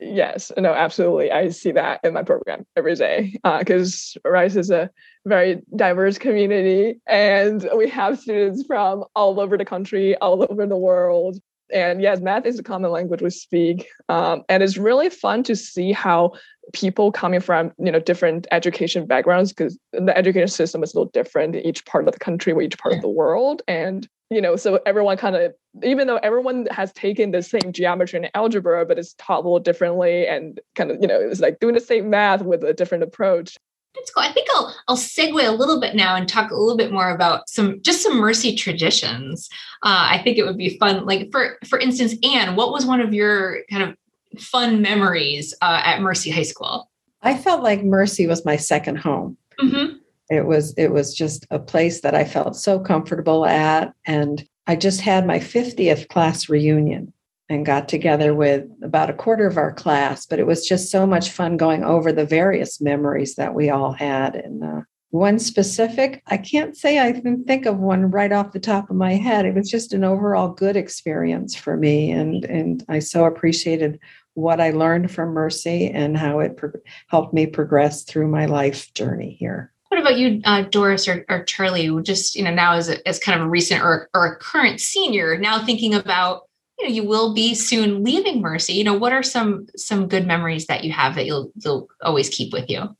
Yes, 0.00 0.52
no, 0.56 0.72
absolutely. 0.72 1.30
I 1.30 1.48
see 1.48 1.72
that 1.72 2.00
in 2.04 2.12
my 2.12 2.22
program 2.22 2.66
every 2.76 2.94
day 2.94 3.34
because 3.58 4.16
uh, 4.24 4.30
Rice 4.30 4.56
is 4.56 4.70
a 4.70 4.90
very 5.24 5.62
diverse 5.74 6.18
community 6.18 7.00
and 7.06 7.68
we 7.76 7.88
have 7.88 8.18
students 8.18 8.64
from 8.66 9.04
all 9.14 9.40
over 9.40 9.56
the 9.56 9.64
country, 9.64 10.16
all 10.16 10.46
over 10.48 10.66
the 10.66 10.76
world. 10.76 11.38
And 11.72 12.00
yes, 12.00 12.20
math 12.20 12.46
is 12.46 12.58
a 12.58 12.62
common 12.62 12.92
language 12.92 13.22
we 13.22 13.30
speak. 13.30 13.88
Um, 14.08 14.44
and 14.48 14.62
it's 14.62 14.76
really 14.76 15.10
fun 15.10 15.42
to 15.44 15.56
see 15.56 15.92
how 15.92 16.32
people 16.72 17.12
coming 17.12 17.40
from 17.40 17.72
you 17.78 17.90
know 17.90 18.00
different 18.00 18.46
education 18.50 19.06
backgrounds 19.06 19.52
because 19.52 19.78
the 19.92 20.16
education 20.16 20.48
system 20.48 20.82
is 20.82 20.94
a 20.94 20.98
little 20.98 21.10
different 21.12 21.54
in 21.54 21.64
each 21.64 21.84
part 21.86 22.06
of 22.06 22.12
the 22.12 22.18
country 22.18 22.52
or 22.52 22.62
each 22.62 22.78
part 22.78 22.94
of 22.94 23.00
the 23.00 23.08
world 23.08 23.62
and 23.68 24.08
you 24.30 24.40
know 24.40 24.56
so 24.56 24.80
everyone 24.86 25.16
kind 25.16 25.36
of 25.36 25.54
even 25.84 26.06
though 26.06 26.16
everyone 26.18 26.66
has 26.70 26.92
taken 26.92 27.30
the 27.30 27.42
same 27.42 27.72
geometry 27.72 28.18
and 28.18 28.30
algebra 28.34 28.84
but 28.84 28.98
it's 28.98 29.14
taught 29.14 29.40
a 29.40 29.42
little 29.42 29.60
differently 29.60 30.26
and 30.26 30.60
kind 30.74 30.90
of 30.90 31.00
you 31.00 31.06
know 31.06 31.20
it's 31.20 31.40
like 31.40 31.60
doing 31.60 31.74
the 31.74 31.80
same 31.80 32.10
math 32.10 32.42
with 32.42 32.64
a 32.64 32.72
different 32.72 33.04
approach 33.04 33.56
that's 33.94 34.10
cool. 34.10 34.22
I 34.22 34.32
think 34.32 34.46
I'll 34.54 34.76
I'll 34.88 34.96
segue 34.96 35.48
a 35.48 35.52
little 35.52 35.80
bit 35.80 35.94
now 35.94 36.16
and 36.16 36.28
talk 36.28 36.50
a 36.50 36.54
little 36.54 36.76
bit 36.76 36.92
more 36.92 37.10
about 37.10 37.48
some 37.48 37.80
just 37.80 38.02
some 38.02 38.18
mercy 38.18 38.54
traditions. 38.54 39.48
Uh, 39.82 40.08
I 40.10 40.20
think 40.22 40.36
it 40.36 40.44
would 40.44 40.58
be 40.58 40.76
fun. 40.78 41.06
Like 41.06 41.30
for 41.32 41.56
for 41.66 41.78
instance, 41.78 42.14
Anne, 42.22 42.56
what 42.56 42.72
was 42.72 42.84
one 42.84 43.00
of 43.00 43.14
your 43.14 43.60
kind 43.70 43.82
of 43.82 43.96
fun 44.38 44.82
memories 44.82 45.54
uh, 45.62 45.82
at 45.84 46.00
Mercy 46.00 46.30
High 46.30 46.42
School? 46.42 46.90
I 47.22 47.36
felt 47.36 47.62
like 47.62 47.82
Mercy 47.82 48.26
was 48.26 48.44
my 48.44 48.56
second 48.56 48.96
home. 48.96 49.36
Mm-hmm. 49.60 49.96
It 50.28 50.46
was 50.46 50.74
it 50.76 50.92
was 50.92 51.14
just 51.14 51.46
a 51.50 51.58
place 51.58 52.00
that 52.00 52.14
I 52.14 52.24
felt 52.24 52.56
so 52.56 52.80
comfortable 52.80 53.46
at, 53.46 53.94
and 54.04 54.46
I 54.66 54.76
just 54.76 55.00
had 55.00 55.26
my 55.26 55.38
50th 55.38 56.08
class 56.08 56.48
reunion 56.48 57.12
and 57.48 57.64
got 57.64 57.88
together 57.88 58.34
with 58.34 58.64
about 58.82 59.08
a 59.08 59.14
quarter 59.14 59.46
of 59.46 59.56
our 59.56 59.72
class. 59.72 60.26
But 60.26 60.40
it 60.40 60.46
was 60.46 60.66
just 60.66 60.90
so 60.90 61.06
much 61.06 61.30
fun 61.30 61.56
going 61.56 61.84
over 61.84 62.12
the 62.12 62.24
various 62.24 62.80
memories 62.80 63.36
that 63.36 63.54
we 63.54 63.70
all 63.70 63.92
had. 63.92 64.34
And 64.34 64.64
uh, 64.64 64.80
one 65.16 65.38
specific, 65.38 66.22
I 66.26 66.36
can't 66.36 66.76
say 66.76 66.98
I 66.98 67.12
can 67.12 67.44
think 67.44 67.64
of 67.66 67.78
one 67.78 68.10
right 68.10 68.30
off 68.30 68.52
the 68.52 68.60
top 68.60 68.90
of 68.90 68.96
my 68.96 69.14
head. 69.14 69.46
It 69.46 69.54
was 69.54 69.70
just 69.70 69.92
an 69.92 70.04
overall 70.04 70.48
good 70.48 70.76
experience 70.76 71.54
for 71.54 71.76
me, 71.76 72.10
and 72.10 72.44
and 72.44 72.84
I 72.88 72.98
so 72.98 73.24
appreciated 73.24 73.98
what 74.34 74.60
I 74.60 74.70
learned 74.70 75.10
from 75.10 75.30
Mercy 75.30 75.90
and 75.90 76.16
how 76.16 76.40
it 76.40 76.58
pro- 76.58 76.72
helped 77.08 77.32
me 77.32 77.46
progress 77.46 78.02
through 78.02 78.28
my 78.28 78.44
life 78.44 78.92
journey 78.92 79.30
here. 79.40 79.72
What 79.88 80.00
about 80.00 80.18
you, 80.18 80.42
uh, 80.44 80.62
Doris 80.62 81.08
or, 81.08 81.24
or, 81.30 81.44
Charlie? 81.44 82.02
Just 82.02 82.36
you 82.36 82.44
know, 82.44 82.52
now 82.52 82.74
as 82.74 82.90
a, 82.90 83.08
as 83.08 83.18
kind 83.18 83.40
of 83.40 83.46
a 83.46 83.50
recent 83.50 83.82
or, 83.82 84.10
or 84.12 84.26
a 84.26 84.36
current 84.36 84.80
senior, 84.80 85.38
now 85.38 85.64
thinking 85.64 85.94
about 85.94 86.42
you 86.78 86.86
know 86.86 86.94
you 86.94 87.04
will 87.04 87.32
be 87.32 87.54
soon 87.54 88.04
leaving 88.04 88.42
Mercy. 88.42 88.74
You 88.74 88.84
know, 88.84 88.98
what 88.98 89.14
are 89.14 89.22
some 89.22 89.66
some 89.76 90.08
good 90.08 90.26
memories 90.26 90.66
that 90.66 90.84
you 90.84 90.92
have 90.92 91.14
that 91.14 91.24
you'll 91.24 91.50
you'll 91.64 91.88
always 92.02 92.28
keep 92.28 92.52
with 92.52 92.68
you? 92.68 92.94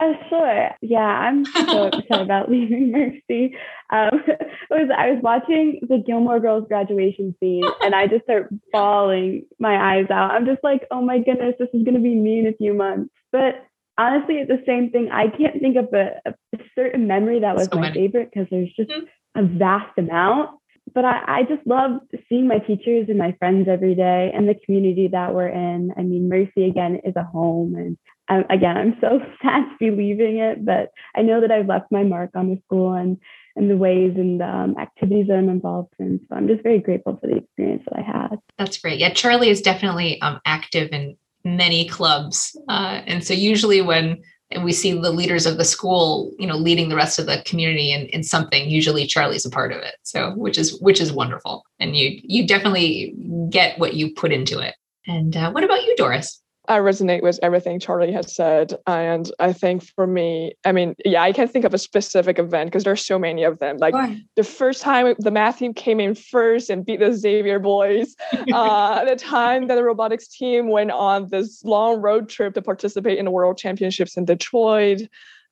Uh, 0.00 0.14
sure. 0.30 0.70
Yeah, 0.80 0.98
I'm 0.98 1.44
so 1.44 1.86
upset 1.92 2.22
about 2.22 2.50
leaving 2.50 2.90
Mercy. 2.90 3.54
Um, 3.90 4.22
was 4.70 4.88
I 4.96 5.10
was 5.10 5.20
watching 5.22 5.80
the 5.82 5.98
Gilmore 5.98 6.40
Girls 6.40 6.64
graduation 6.68 7.34
scene, 7.38 7.64
and 7.82 7.94
I 7.94 8.06
just 8.06 8.24
start 8.24 8.48
bawling 8.72 9.44
my 9.58 9.96
eyes 9.96 10.06
out. 10.10 10.30
I'm 10.30 10.46
just 10.46 10.64
like, 10.64 10.86
oh 10.90 11.02
my 11.02 11.18
goodness, 11.18 11.54
this 11.58 11.68
is 11.74 11.84
going 11.84 11.96
to 11.96 12.00
be 12.00 12.14
me 12.14 12.38
in 12.38 12.46
a 12.46 12.56
few 12.56 12.72
months. 12.72 13.12
But 13.30 13.66
honestly, 13.98 14.36
it's 14.36 14.48
the 14.48 14.62
same 14.66 14.90
thing. 14.90 15.10
I 15.12 15.28
can't 15.28 15.60
think 15.60 15.76
of 15.76 15.92
a, 15.92 16.20
a 16.26 16.58
certain 16.74 17.06
memory 17.06 17.40
that 17.40 17.54
was 17.54 17.68
so 17.70 17.76
my 17.76 17.88
many. 17.88 18.06
favorite 18.06 18.30
because 18.32 18.48
there's 18.50 18.72
just 18.74 18.90
mm-hmm. 18.90 19.38
a 19.38 19.58
vast 19.58 19.98
amount. 19.98 20.58
But 20.92 21.04
I, 21.04 21.22
I 21.26 21.42
just 21.42 21.64
love 21.66 22.00
seeing 22.28 22.48
my 22.48 22.58
teachers 22.58 23.06
and 23.08 23.18
my 23.18 23.32
friends 23.38 23.68
every 23.68 23.94
day 23.94 24.32
and 24.34 24.48
the 24.48 24.56
community 24.64 25.08
that 25.08 25.34
we're 25.34 25.48
in. 25.48 25.92
I 25.96 26.02
mean, 26.02 26.28
Mercy 26.28 26.64
again 26.64 27.00
is 27.04 27.14
a 27.16 27.22
home, 27.22 27.74
and 27.76 27.98
um, 28.30 28.44
again, 28.48 28.76
I'm 28.76 28.96
so 29.00 29.20
sad 29.42 29.64
to 29.64 29.76
be 29.78 29.90
leaving 29.90 30.38
it, 30.38 30.64
but 30.64 30.92
I 31.14 31.22
know 31.22 31.40
that 31.40 31.50
I've 31.50 31.66
left 31.66 31.90
my 31.90 32.04
mark 32.04 32.30
on 32.34 32.48
the 32.48 32.60
school 32.64 32.94
and 32.94 33.18
and 33.56 33.68
the 33.68 33.76
ways 33.76 34.14
and 34.16 34.40
the 34.40 34.46
um, 34.46 34.76
activities 34.78 35.26
that 35.26 35.36
I'm 35.36 35.48
involved 35.48 35.92
in. 35.98 36.20
So 36.28 36.36
I'm 36.36 36.46
just 36.46 36.62
very 36.62 36.78
grateful 36.78 37.18
for 37.20 37.26
the 37.26 37.38
experience 37.38 37.82
that 37.90 37.98
I 37.98 38.02
had. 38.02 38.38
That's 38.56 38.78
great. 38.78 39.00
Yeah, 39.00 39.12
Charlie 39.12 39.50
is 39.50 39.60
definitely 39.60 40.22
um, 40.22 40.40
active 40.46 40.90
in 40.92 41.16
many 41.44 41.88
clubs. 41.88 42.56
Uh, 42.68 43.02
and 43.06 43.24
so 43.24 43.34
usually 43.34 43.82
when 43.82 44.22
and 44.52 44.64
we 44.64 44.72
see 44.72 44.92
the 44.92 45.10
leaders 45.10 45.46
of 45.46 45.58
the 45.58 45.64
school, 45.64 46.32
you 46.38 46.46
know, 46.46 46.56
leading 46.56 46.88
the 46.88 46.96
rest 46.96 47.18
of 47.18 47.26
the 47.26 47.42
community 47.44 47.92
in, 47.92 48.06
in 48.06 48.22
something, 48.22 48.68
usually 48.68 49.06
Charlie's 49.06 49.46
a 49.46 49.50
part 49.50 49.72
of 49.72 49.78
it. 49.78 49.96
So 50.02 50.32
which 50.34 50.56
is 50.56 50.80
which 50.80 51.00
is 51.00 51.12
wonderful. 51.12 51.64
And 51.80 51.96
you 51.96 52.20
you 52.22 52.46
definitely 52.46 53.14
get 53.50 53.78
what 53.78 53.94
you 53.94 54.14
put 54.14 54.32
into 54.32 54.60
it. 54.60 54.74
And 55.06 55.36
uh, 55.36 55.50
what 55.50 55.64
about 55.64 55.82
you, 55.82 55.94
Doris? 55.96 56.40
I 56.70 56.78
resonate 56.78 57.22
with 57.22 57.40
everything 57.42 57.80
Charlie 57.80 58.12
has 58.12 58.32
said. 58.32 58.76
And 58.86 59.28
I 59.40 59.52
think 59.52 59.82
for 59.82 60.06
me, 60.06 60.54
I 60.64 60.70
mean, 60.70 60.94
yeah, 61.04 61.20
I 61.20 61.32
can't 61.32 61.50
think 61.50 61.64
of 61.64 61.74
a 61.74 61.78
specific 61.78 62.38
event 62.38 62.68
because 62.70 62.84
there's 62.84 63.04
so 63.04 63.18
many 63.18 63.42
of 63.42 63.58
them. 63.58 63.78
Like 63.78 63.94
the 64.36 64.44
first 64.44 64.80
time 64.80 65.16
the 65.18 65.32
math 65.32 65.58
team 65.58 65.74
came 65.74 65.98
in 65.98 66.14
first 66.14 66.70
and 66.70 66.86
beat 66.86 67.00
the 67.00 67.12
Xavier 67.12 67.58
boys, 67.58 68.14
uh, 68.52 69.04
the 69.04 69.16
time 69.16 69.66
that 69.66 69.74
the 69.74 69.82
robotics 69.82 70.28
team 70.28 70.68
went 70.68 70.92
on 70.92 71.28
this 71.30 71.64
long 71.64 72.00
road 72.00 72.28
trip 72.28 72.54
to 72.54 72.62
participate 72.62 73.18
in 73.18 73.24
the 73.24 73.32
world 73.32 73.58
championships 73.58 74.16
in 74.16 74.24
Detroit. 74.24 75.02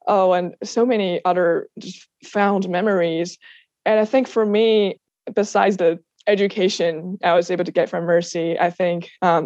Oh, 0.07 0.33
and 0.35 0.55
so 0.63 0.87
many 0.87 1.21
other 1.25 1.69
found 2.25 2.69
memories. 2.69 3.39
And 3.85 3.99
I 3.99 4.05
think 4.05 4.29
for 4.29 4.47
me, 4.47 5.01
besides 5.35 5.79
the 5.79 5.99
education 6.29 7.19
I 7.25 7.35
was 7.35 7.51
able 7.51 7.65
to 7.65 7.73
get 7.73 7.89
from 7.89 8.05
Mercy. 8.05 8.59
I 8.59 8.71
think 8.71 9.11
because 9.21 9.43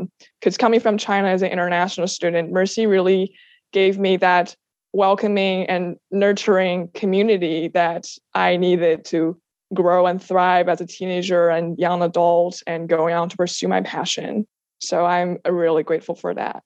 um, 0.55 0.59
coming 0.59 0.81
from 0.81 0.99
China 0.99 1.29
as 1.29 1.43
an 1.43 1.51
international 1.51 2.09
student, 2.09 2.53
Mercy 2.53 2.87
really 2.87 3.35
gave 3.73 3.99
me 3.99 4.17
that 4.19 4.55
welcoming 4.93 5.65
and 5.67 5.97
nurturing 6.11 6.89
community 6.89 7.69
that 7.69 8.07
I 8.35 8.57
needed 8.57 9.05
to 9.07 9.41
grow 9.73 10.07
and 10.07 10.23
thrive 10.23 10.69
as 10.69 10.81
a 10.81 10.87
teenager 10.87 11.49
and 11.49 11.79
young 11.79 12.03
adult 12.03 12.63
and 12.67 12.89
going 12.89 13.15
on 13.15 13.31
to 13.31 13.37
pursue 13.37 13.69
my 13.69 13.81
passion. 13.81 14.47
So 14.81 15.07
I'm 15.07 15.39
really 15.49 15.83
grateful 15.83 16.15
for 16.15 16.35
that. 16.35 16.63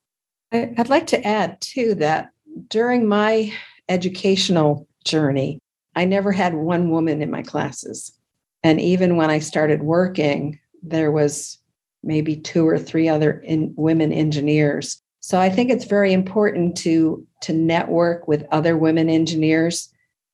I'd 0.52 0.88
like 0.88 1.06
to 1.08 1.24
add 1.24 1.60
too 1.60 1.94
that 1.96 2.30
during 2.68 3.06
my 3.06 3.52
educational 3.88 4.88
journey, 5.04 5.60
I 5.94 6.04
never 6.04 6.32
had 6.32 6.54
one 6.54 6.90
woman 6.90 7.22
in 7.22 7.30
my 7.30 7.42
classes. 7.42 8.15
And 8.66 8.80
even 8.80 9.14
when 9.16 9.30
I 9.30 9.38
started 9.38 9.84
working, 9.84 10.58
there 10.82 11.12
was 11.12 11.56
maybe 12.02 12.34
two 12.34 12.66
or 12.66 12.80
three 12.80 13.08
other 13.08 13.38
in, 13.38 13.72
women 13.76 14.12
engineers. 14.12 15.00
So 15.20 15.40
I 15.40 15.50
think 15.50 15.70
it's 15.70 15.84
very 15.84 16.12
important 16.12 16.76
to 16.78 17.24
to 17.42 17.52
network 17.52 18.26
with 18.26 18.44
other 18.50 18.76
women 18.76 19.08
engineers 19.08 19.88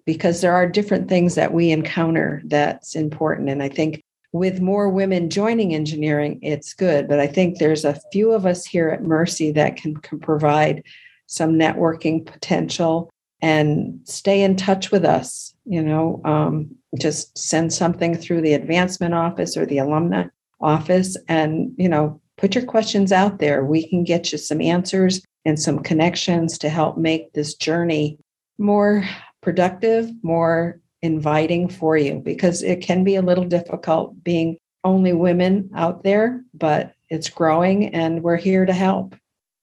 because 0.06 0.40
there 0.40 0.54
are 0.54 0.66
different 0.66 1.10
things 1.10 1.34
that 1.34 1.52
we 1.52 1.72
encounter 1.72 2.40
that's 2.46 2.94
important. 2.94 3.50
And 3.50 3.62
I 3.62 3.68
think 3.68 4.02
with 4.32 4.62
more 4.62 4.88
women 4.88 5.28
joining 5.28 5.74
engineering, 5.74 6.38
it's 6.40 6.72
good. 6.72 7.08
But 7.08 7.20
I 7.20 7.26
think 7.26 7.58
there's 7.58 7.84
a 7.84 8.00
few 8.12 8.32
of 8.32 8.46
us 8.46 8.64
here 8.64 8.88
at 8.88 9.02
Mercy 9.02 9.52
that 9.52 9.76
can, 9.76 9.94
can 9.98 10.18
provide 10.18 10.82
some 11.26 11.52
networking 11.58 12.24
potential 12.24 13.10
and 13.42 14.00
stay 14.04 14.42
in 14.42 14.56
touch 14.56 14.90
with 14.90 15.04
us. 15.04 15.54
You 15.66 15.82
know, 15.82 16.20
um, 16.24 16.74
just 16.98 17.36
send 17.36 17.72
something 17.72 18.14
through 18.14 18.40
the 18.40 18.54
advancement 18.54 19.14
office 19.14 19.56
or 19.56 19.66
the 19.66 19.78
alumni 19.78 20.24
office 20.62 21.16
and 21.28 21.72
you 21.76 21.88
know 21.88 22.20
put 22.36 22.54
your 22.54 22.64
questions 22.64 23.12
out 23.12 23.38
there 23.38 23.64
we 23.64 23.88
can 23.88 24.04
get 24.04 24.30
you 24.30 24.38
some 24.38 24.60
answers 24.60 25.22
and 25.44 25.60
some 25.60 25.80
connections 25.80 26.56
to 26.56 26.68
help 26.68 26.96
make 26.96 27.32
this 27.32 27.54
journey 27.54 28.16
more 28.58 29.04
productive 29.40 30.10
more 30.22 30.80
inviting 31.02 31.68
for 31.68 31.96
you 31.96 32.20
because 32.24 32.62
it 32.62 32.80
can 32.80 33.02
be 33.02 33.16
a 33.16 33.22
little 33.22 33.44
difficult 33.44 34.22
being 34.22 34.56
only 34.84 35.12
women 35.12 35.68
out 35.74 36.04
there 36.04 36.42
but 36.54 36.94
it's 37.08 37.28
growing 37.28 37.92
and 37.92 38.22
we're 38.22 38.36
here 38.36 38.64
to 38.64 38.72
help 38.72 39.16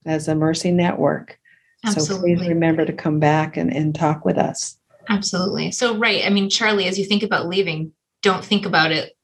as 0.05 0.27
a 0.27 0.35
mercy 0.35 0.71
network 0.71 1.38
Absolutely. 1.85 2.35
so 2.35 2.41
please 2.41 2.49
remember 2.49 2.85
to 2.85 2.93
come 2.93 3.19
back 3.19 3.57
and, 3.57 3.73
and 3.73 3.95
talk 3.95 4.25
with 4.25 4.37
us 4.37 4.79
Absolutely. 5.09 5.71
So, 5.71 5.97
right. 5.97 6.23
I 6.25 6.29
mean, 6.29 6.49
Charlie, 6.49 6.85
as 6.85 6.97
you 6.97 7.05
think 7.05 7.23
about 7.23 7.47
leaving, 7.47 7.91
don't 8.21 8.45
think 8.45 8.65
about 8.65 8.91
it 8.91 9.15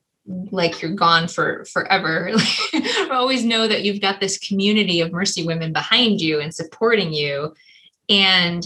like 0.52 0.82
you're 0.82 0.96
gone 0.96 1.28
for 1.28 1.64
forever. 1.66 2.32
always 3.12 3.46
know 3.46 3.68
that 3.68 3.84
you've 3.84 4.02
got 4.02 4.20
this 4.20 4.40
community 4.40 5.00
of 5.00 5.12
Mercy 5.12 5.46
women 5.46 5.72
behind 5.72 6.20
you 6.20 6.40
and 6.40 6.54
supporting 6.54 7.14
you. 7.14 7.54
And 8.10 8.66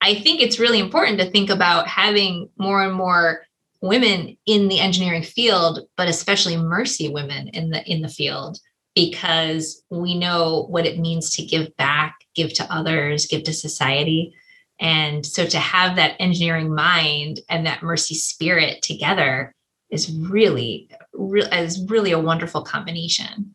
I 0.00 0.14
think 0.14 0.40
it's 0.40 0.58
really 0.58 0.78
important 0.78 1.20
to 1.20 1.30
think 1.30 1.50
about 1.50 1.86
having 1.86 2.48
more 2.56 2.82
and 2.82 2.94
more 2.94 3.46
women 3.82 4.38
in 4.46 4.68
the 4.68 4.80
engineering 4.80 5.22
field, 5.22 5.80
but 5.96 6.08
especially 6.08 6.56
Mercy 6.56 7.10
women 7.10 7.48
in 7.48 7.68
the 7.68 7.84
in 7.84 8.00
the 8.00 8.08
field, 8.08 8.58
because 8.94 9.82
we 9.90 10.16
know 10.16 10.66
what 10.68 10.86
it 10.86 10.98
means 10.98 11.30
to 11.36 11.44
give 11.44 11.76
back, 11.76 12.14
give 12.34 12.52
to 12.54 12.72
others, 12.72 13.26
give 13.26 13.42
to 13.44 13.52
society. 13.52 14.34
And 14.80 15.24
so 15.24 15.46
to 15.46 15.58
have 15.58 15.96
that 15.96 16.16
engineering 16.20 16.74
mind 16.74 17.40
and 17.48 17.66
that 17.66 17.82
mercy 17.82 18.14
spirit 18.14 18.82
together 18.82 19.54
is 19.90 20.12
really, 20.12 20.88
re- 21.12 21.48
is 21.52 21.84
really 21.88 22.12
a 22.12 22.18
wonderful 22.18 22.62
combination. 22.62 23.54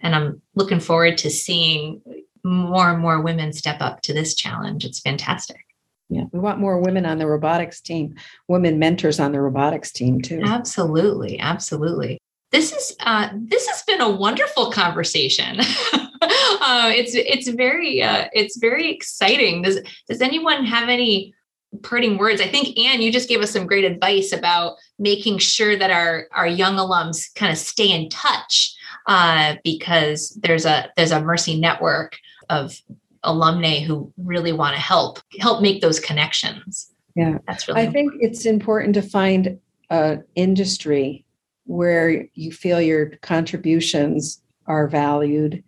And 0.00 0.14
I'm 0.14 0.42
looking 0.54 0.80
forward 0.80 1.18
to 1.18 1.30
seeing 1.30 2.02
more 2.44 2.90
and 2.90 3.00
more 3.00 3.20
women 3.20 3.52
step 3.52 3.80
up 3.80 4.02
to 4.02 4.12
this 4.12 4.34
challenge. 4.34 4.84
It's 4.84 5.00
fantastic. 5.00 5.64
Yeah, 6.08 6.24
we 6.30 6.38
want 6.38 6.60
more 6.60 6.78
women 6.78 7.04
on 7.04 7.18
the 7.18 7.26
robotics 7.26 7.80
team, 7.80 8.14
women 8.46 8.78
mentors 8.78 9.18
on 9.18 9.32
the 9.32 9.40
robotics 9.40 9.90
team 9.90 10.20
too. 10.20 10.40
Absolutely, 10.44 11.40
absolutely. 11.40 12.20
This 12.52 12.72
is 12.72 12.96
uh, 13.00 13.30
this 13.34 13.66
has 13.66 13.82
been 13.82 14.00
a 14.00 14.10
wonderful 14.10 14.70
conversation. 14.70 15.58
uh, 16.22 16.92
it's 16.94 17.14
it's 17.14 17.48
very 17.48 18.02
uh, 18.02 18.28
it's 18.32 18.56
very 18.58 18.90
exciting. 18.90 19.62
Does 19.62 19.80
does 20.08 20.20
anyone 20.20 20.64
have 20.64 20.88
any 20.88 21.34
parting 21.82 22.18
words? 22.18 22.40
I 22.40 22.46
think 22.46 22.78
Anne, 22.78 23.02
you 23.02 23.12
just 23.12 23.28
gave 23.28 23.40
us 23.40 23.50
some 23.50 23.66
great 23.66 23.84
advice 23.84 24.32
about 24.32 24.76
making 24.98 25.38
sure 25.38 25.76
that 25.76 25.90
our 25.90 26.28
our 26.32 26.46
young 26.46 26.76
alums 26.76 27.34
kind 27.34 27.52
of 27.52 27.58
stay 27.58 27.90
in 27.90 28.08
touch 28.08 28.74
uh, 29.06 29.56
because 29.64 30.38
there's 30.42 30.64
a 30.64 30.90
there's 30.96 31.12
a 31.12 31.20
Mercy 31.20 31.58
network 31.58 32.16
of 32.48 32.80
alumni 33.24 33.80
who 33.80 34.12
really 34.18 34.52
want 34.52 34.74
to 34.76 34.80
help 34.80 35.18
help 35.40 35.60
make 35.60 35.80
those 35.80 35.98
connections. 35.98 36.92
Yeah, 37.16 37.38
that's 37.46 37.66
really. 37.66 37.80
I 37.80 37.84
important. 37.84 38.12
think 38.20 38.30
it's 38.32 38.46
important 38.46 38.94
to 38.94 39.02
find 39.02 39.58
an 39.90 40.24
industry 40.36 41.25
where 41.66 42.26
you 42.34 42.52
feel 42.52 42.80
your 42.80 43.10
contributions 43.22 44.40
are 44.66 44.88
valued 44.88 45.62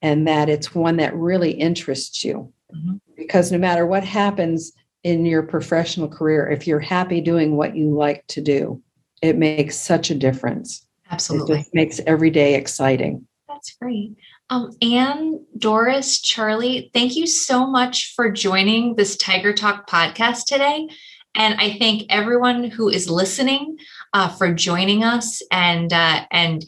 and 0.00 0.26
that 0.26 0.48
it's 0.48 0.74
one 0.74 0.96
that 0.96 1.14
really 1.14 1.52
interests 1.52 2.24
you. 2.24 2.52
Mm-hmm. 2.74 2.96
Because 3.16 3.52
no 3.52 3.58
matter 3.58 3.86
what 3.86 4.04
happens 4.04 4.72
in 5.04 5.26
your 5.26 5.42
professional 5.42 6.08
career, 6.08 6.48
if 6.48 6.66
you're 6.66 6.80
happy 6.80 7.20
doing 7.20 7.56
what 7.56 7.76
you 7.76 7.94
like 7.94 8.26
to 8.28 8.40
do, 8.40 8.82
it 9.20 9.36
makes 9.36 9.76
such 9.76 10.10
a 10.10 10.14
difference. 10.14 10.86
Absolutely. 11.10 11.60
It 11.60 11.66
makes 11.72 12.00
every 12.06 12.30
day 12.30 12.54
exciting. 12.54 13.26
That's 13.48 13.74
great. 13.74 14.16
Um, 14.50 14.70
Anne, 14.82 15.44
Doris, 15.56 16.20
Charlie, 16.20 16.90
thank 16.92 17.16
you 17.16 17.26
so 17.26 17.66
much 17.66 18.14
for 18.14 18.30
joining 18.30 18.96
this 18.96 19.16
Tiger 19.16 19.52
Talk 19.52 19.88
podcast 19.88 20.46
today. 20.46 20.88
And 21.34 21.54
I 21.58 21.76
thank 21.78 22.04
everyone 22.10 22.64
who 22.64 22.88
is 22.88 23.08
listening 23.08 23.76
uh, 24.12 24.28
for 24.28 24.52
joining 24.52 25.04
us 25.04 25.42
and 25.50 25.92
uh, 25.92 26.24
and 26.30 26.64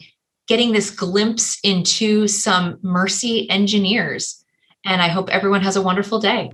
getting 0.47 0.71
this 0.71 0.89
glimpse 0.91 1.59
into 1.63 2.27
some 2.27 2.77
Mercy 2.81 3.49
engineers. 3.49 4.43
And 4.85 5.01
I 5.01 5.07
hope 5.07 5.29
everyone 5.29 5.61
has 5.61 5.75
a 5.75 5.81
wonderful 5.81 6.19
day. 6.19 6.51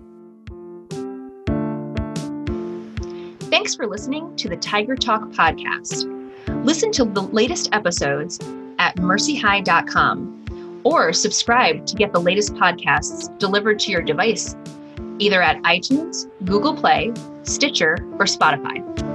Thanks 3.49 3.75
for 3.75 3.85
listening 3.85 4.33
to 4.37 4.47
the 4.47 4.55
Tiger 4.55 4.95
Talk 4.95 5.23
podcast. 5.31 6.07
Listen 6.63 6.91
to 6.93 7.03
the 7.03 7.21
latest 7.21 7.69
episodes 7.73 8.39
at 8.79 8.95
mercyhigh.com 8.95 10.81
or 10.83 11.11
subscribe 11.13 11.85
to 11.85 11.95
get 11.95 12.13
the 12.13 12.19
latest 12.19 12.53
podcasts 12.55 13.37
delivered 13.39 13.77
to 13.79 13.91
your 13.91 14.01
device, 14.01 14.55
either 15.19 15.41
at 15.41 15.61
iTunes, 15.63 16.27
Google 16.45 16.73
Play, 16.73 17.13
Stitcher, 17.43 17.97
or 18.13 18.25
Spotify. 18.25 19.10